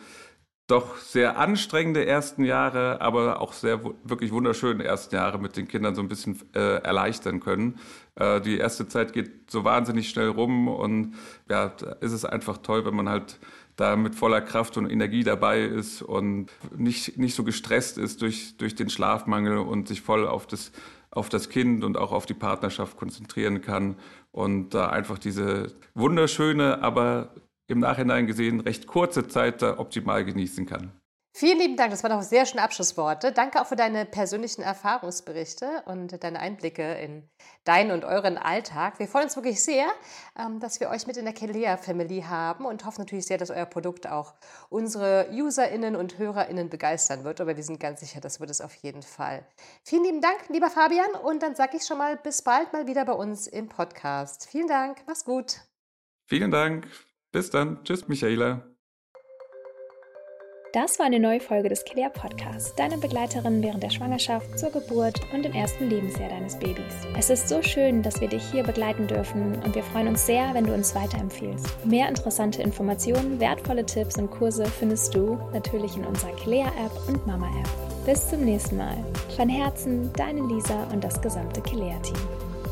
doch 0.71 0.97
sehr 0.97 1.37
anstrengende 1.37 2.05
ersten 2.05 2.45
Jahre, 2.45 3.01
aber 3.01 3.41
auch 3.41 3.53
sehr 3.53 3.83
wirklich 4.03 4.31
wunderschöne 4.31 4.83
ersten 4.83 5.15
Jahre 5.15 5.37
mit 5.37 5.57
den 5.57 5.67
Kindern 5.67 5.95
so 5.95 6.01
ein 6.01 6.07
bisschen 6.07 6.39
äh, 6.55 6.81
erleichtern 6.81 7.41
können. 7.41 7.77
Äh, 8.15 8.39
die 8.39 8.57
erste 8.57 8.87
Zeit 8.87 9.11
geht 9.11 9.51
so 9.51 9.65
wahnsinnig 9.65 10.09
schnell 10.09 10.29
rum 10.29 10.69
und 10.69 11.15
ja, 11.49 11.69
da 11.69 11.91
ist 11.99 12.13
es 12.13 12.23
einfach 12.23 12.57
toll, 12.57 12.85
wenn 12.85 12.95
man 12.95 13.09
halt 13.09 13.39
da 13.75 13.95
mit 13.95 14.15
voller 14.15 14.41
Kraft 14.41 14.77
und 14.77 14.89
Energie 14.89 15.23
dabei 15.23 15.61
ist 15.61 16.01
und 16.01 16.49
nicht, 16.75 17.17
nicht 17.17 17.35
so 17.35 17.43
gestresst 17.43 17.97
ist 17.97 18.21
durch, 18.21 18.55
durch 18.57 18.75
den 18.75 18.89
Schlafmangel 18.89 19.57
und 19.57 19.87
sich 19.87 20.01
voll 20.01 20.27
auf 20.27 20.47
das, 20.47 20.71
auf 21.09 21.29
das 21.29 21.49
Kind 21.49 21.83
und 21.83 21.97
auch 21.97 22.11
auf 22.13 22.25
die 22.25 22.33
Partnerschaft 22.33 22.95
konzentrieren 22.95 23.61
kann 23.61 23.95
und 24.31 24.73
da 24.73 24.89
einfach 24.89 25.19
diese 25.19 25.73
wunderschöne, 25.95 26.81
aber 26.81 27.33
im 27.71 27.79
Nachhinein 27.79 28.27
gesehen 28.27 28.59
recht 28.59 28.85
kurze 28.85 29.27
Zeit 29.27 29.61
da 29.61 29.79
optimal 29.79 30.23
genießen 30.25 30.65
kann. 30.65 30.91
Vielen 31.33 31.59
lieben 31.59 31.77
Dank, 31.77 31.91
das 31.91 32.03
waren 32.03 32.11
auch 32.11 32.23
sehr 32.23 32.45
schöne 32.45 32.61
Abschlussworte. 32.61 33.31
Danke 33.31 33.61
auch 33.61 33.65
für 33.65 33.77
deine 33.77 34.05
persönlichen 34.05 34.61
Erfahrungsberichte 34.61 35.83
und 35.85 36.21
deine 36.21 36.41
Einblicke 36.41 36.95
in 36.95 37.29
deinen 37.63 37.91
und 37.91 38.03
euren 38.03 38.37
Alltag. 38.37 38.99
Wir 38.99 39.07
freuen 39.07 39.25
uns 39.25 39.37
wirklich 39.37 39.63
sehr, 39.63 39.87
ähm, 40.37 40.59
dass 40.59 40.81
wir 40.81 40.89
euch 40.89 41.07
mit 41.07 41.15
in 41.15 41.23
der 41.23 41.33
Kelea 41.33 41.77
Family 41.77 42.25
haben 42.27 42.65
und 42.65 42.85
hoffen 42.85 43.01
natürlich 43.01 43.27
sehr, 43.27 43.37
dass 43.37 43.49
euer 43.49 43.65
Produkt 43.65 44.07
auch 44.07 44.33
unsere 44.67 45.29
UserInnen 45.31 45.95
und 45.95 46.17
HörerInnen 46.17 46.69
begeistern 46.69 47.23
wird. 47.23 47.39
Aber 47.39 47.55
wir 47.55 47.63
sind 47.63 47.79
ganz 47.79 48.01
sicher, 48.01 48.19
das 48.19 48.41
wird 48.41 48.49
es 48.49 48.59
auf 48.59 48.75
jeden 48.75 49.01
Fall. 49.01 49.45
Vielen 49.85 50.03
lieben 50.03 50.21
Dank, 50.21 50.49
lieber 50.49 50.69
Fabian. 50.69 51.11
Und 51.23 51.43
dann 51.43 51.55
sage 51.55 51.77
ich 51.77 51.85
schon 51.85 51.97
mal 51.97 52.17
bis 52.17 52.41
bald 52.41 52.73
mal 52.73 52.87
wieder 52.87 53.05
bei 53.05 53.13
uns 53.13 53.47
im 53.47 53.69
Podcast. 53.69 54.49
Vielen 54.51 54.67
Dank, 54.67 54.97
mach's 55.07 55.23
gut. 55.23 55.61
Vielen 56.27 56.51
Dank. 56.51 56.87
Bis 57.31 57.49
dann. 57.49 57.83
Tschüss, 57.83 58.07
Michaela. 58.07 58.63
Das 60.73 60.99
war 60.99 61.05
eine 61.05 61.19
neue 61.19 61.41
Folge 61.41 61.67
des 61.67 61.83
Claire 61.83 62.11
Podcasts, 62.11 62.73
deiner 62.75 62.95
Begleiterin 62.95 63.61
während 63.61 63.83
der 63.83 63.89
Schwangerschaft, 63.89 64.57
zur 64.57 64.71
Geburt 64.71 65.19
und 65.33 65.45
im 65.45 65.51
ersten 65.51 65.89
Lebensjahr 65.89 66.29
deines 66.29 66.57
Babys. 66.57 67.05
Es 67.17 67.29
ist 67.29 67.49
so 67.49 67.61
schön, 67.61 68.01
dass 68.01 68.21
wir 68.21 68.29
dich 68.29 68.41
hier 68.51 68.63
begleiten 68.63 69.05
dürfen 69.05 69.61
und 69.65 69.75
wir 69.75 69.83
freuen 69.83 70.07
uns 70.07 70.25
sehr, 70.25 70.53
wenn 70.53 70.65
du 70.65 70.73
uns 70.73 70.95
weiterempfiehlst. 70.95 71.85
Mehr 71.85 72.07
interessante 72.07 72.61
Informationen, 72.61 73.37
wertvolle 73.41 73.85
Tipps 73.85 74.17
und 74.17 74.31
Kurse 74.31 74.65
findest 74.65 75.13
du 75.13 75.37
natürlich 75.51 75.97
in 75.97 76.05
unserer 76.05 76.33
Claire-App 76.37 77.09
und 77.09 77.27
Mama-App. 77.27 77.69
Bis 78.05 78.29
zum 78.29 78.45
nächsten 78.45 78.77
Mal. 78.77 78.95
Von 79.35 79.49
Herzen, 79.49 80.09
deine 80.13 80.39
Lisa 80.47 80.85
und 80.93 81.03
das 81.03 81.21
gesamte 81.21 81.61
Claire-Team. 81.61 82.15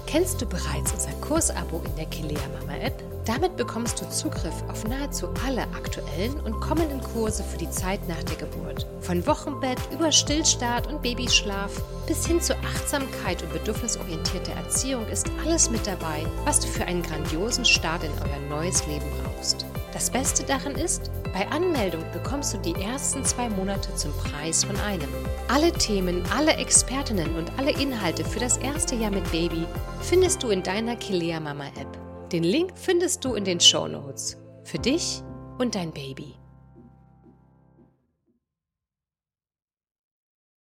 Kennst 0.07 0.41
du 0.41 0.45
bereits 0.45 0.93
unser 0.93 1.11
Kursabo 1.19 1.81
in 1.85 1.95
der 1.97 2.05
Kilea 2.05 2.39
Mama 2.61 2.77
App? 2.81 3.08
Damit 3.29 3.57
bekommst 3.57 4.01
du 4.01 4.09
Zugriff 4.09 4.63
auf 4.69 4.87
nahezu 4.87 5.27
alle 5.45 5.61
aktuellen 5.61 6.39
und 6.45 6.59
kommenden 6.59 6.99
Kurse 6.99 7.43
für 7.43 7.59
die 7.59 7.69
Zeit 7.69 7.99
nach 8.07 8.23
der 8.23 8.37
Geburt. 8.37 8.87
Von 9.01 9.23
Wochenbett 9.27 9.77
über 9.93 10.11
Stillstart 10.11 10.87
und 10.87 11.03
Babyschlaf 11.03 11.79
bis 12.07 12.25
hin 12.25 12.41
zu 12.41 12.55
Achtsamkeit 12.57 13.43
und 13.43 13.53
bedürfnisorientierter 13.53 14.53
Erziehung 14.53 15.05
ist 15.09 15.29
alles 15.45 15.69
mit 15.69 15.85
dabei, 15.85 16.25
was 16.43 16.59
du 16.59 16.65
für 16.65 16.85
einen 16.85 17.03
grandiosen 17.03 17.65
Start 17.65 18.03
in 18.03 18.11
euer 18.13 18.49
neues 18.49 18.87
Leben 18.87 19.05
brauchst. 19.21 19.63
Das 19.93 20.09
Beste 20.09 20.43
daran 20.43 20.73
ist, 20.73 21.11
bei 21.31 21.47
Anmeldung 21.51 22.03
bekommst 22.11 22.55
du 22.55 22.57
die 22.57 22.81
ersten 22.81 23.23
zwei 23.23 23.47
Monate 23.47 23.93
zum 23.93 24.11
Preis 24.13 24.63
von 24.63 24.75
einem. 24.77 25.09
Alle 25.49 25.71
Themen, 25.73 26.23
alle 26.35 26.53
Expertinnen 26.53 27.35
und 27.35 27.51
alle 27.59 27.79
Inhalte 27.79 28.25
für 28.25 28.39
das 28.39 28.57
erste 28.57 28.95
Jahr 28.95 29.11
mit 29.11 29.31
Baby 29.31 29.67
findest 30.01 30.41
du 30.41 30.49
in 30.49 30.63
deiner 30.63 30.95
Kilea 30.95 31.39
Mama 31.39 31.65
App. 31.79 32.08
Den 32.31 32.43
Link 32.43 32.73
findest 32.75 33.25
du 33.25 33.33
in 33.33 33.43
den 33.43 33.59
Show 33.59 33.87
Notes. 33.87 34.37
Für 34.63 34.77
dich 34.77 35.23
und 35.57 35.73
dein 35.73 35.91
Baby. 35.91 36.38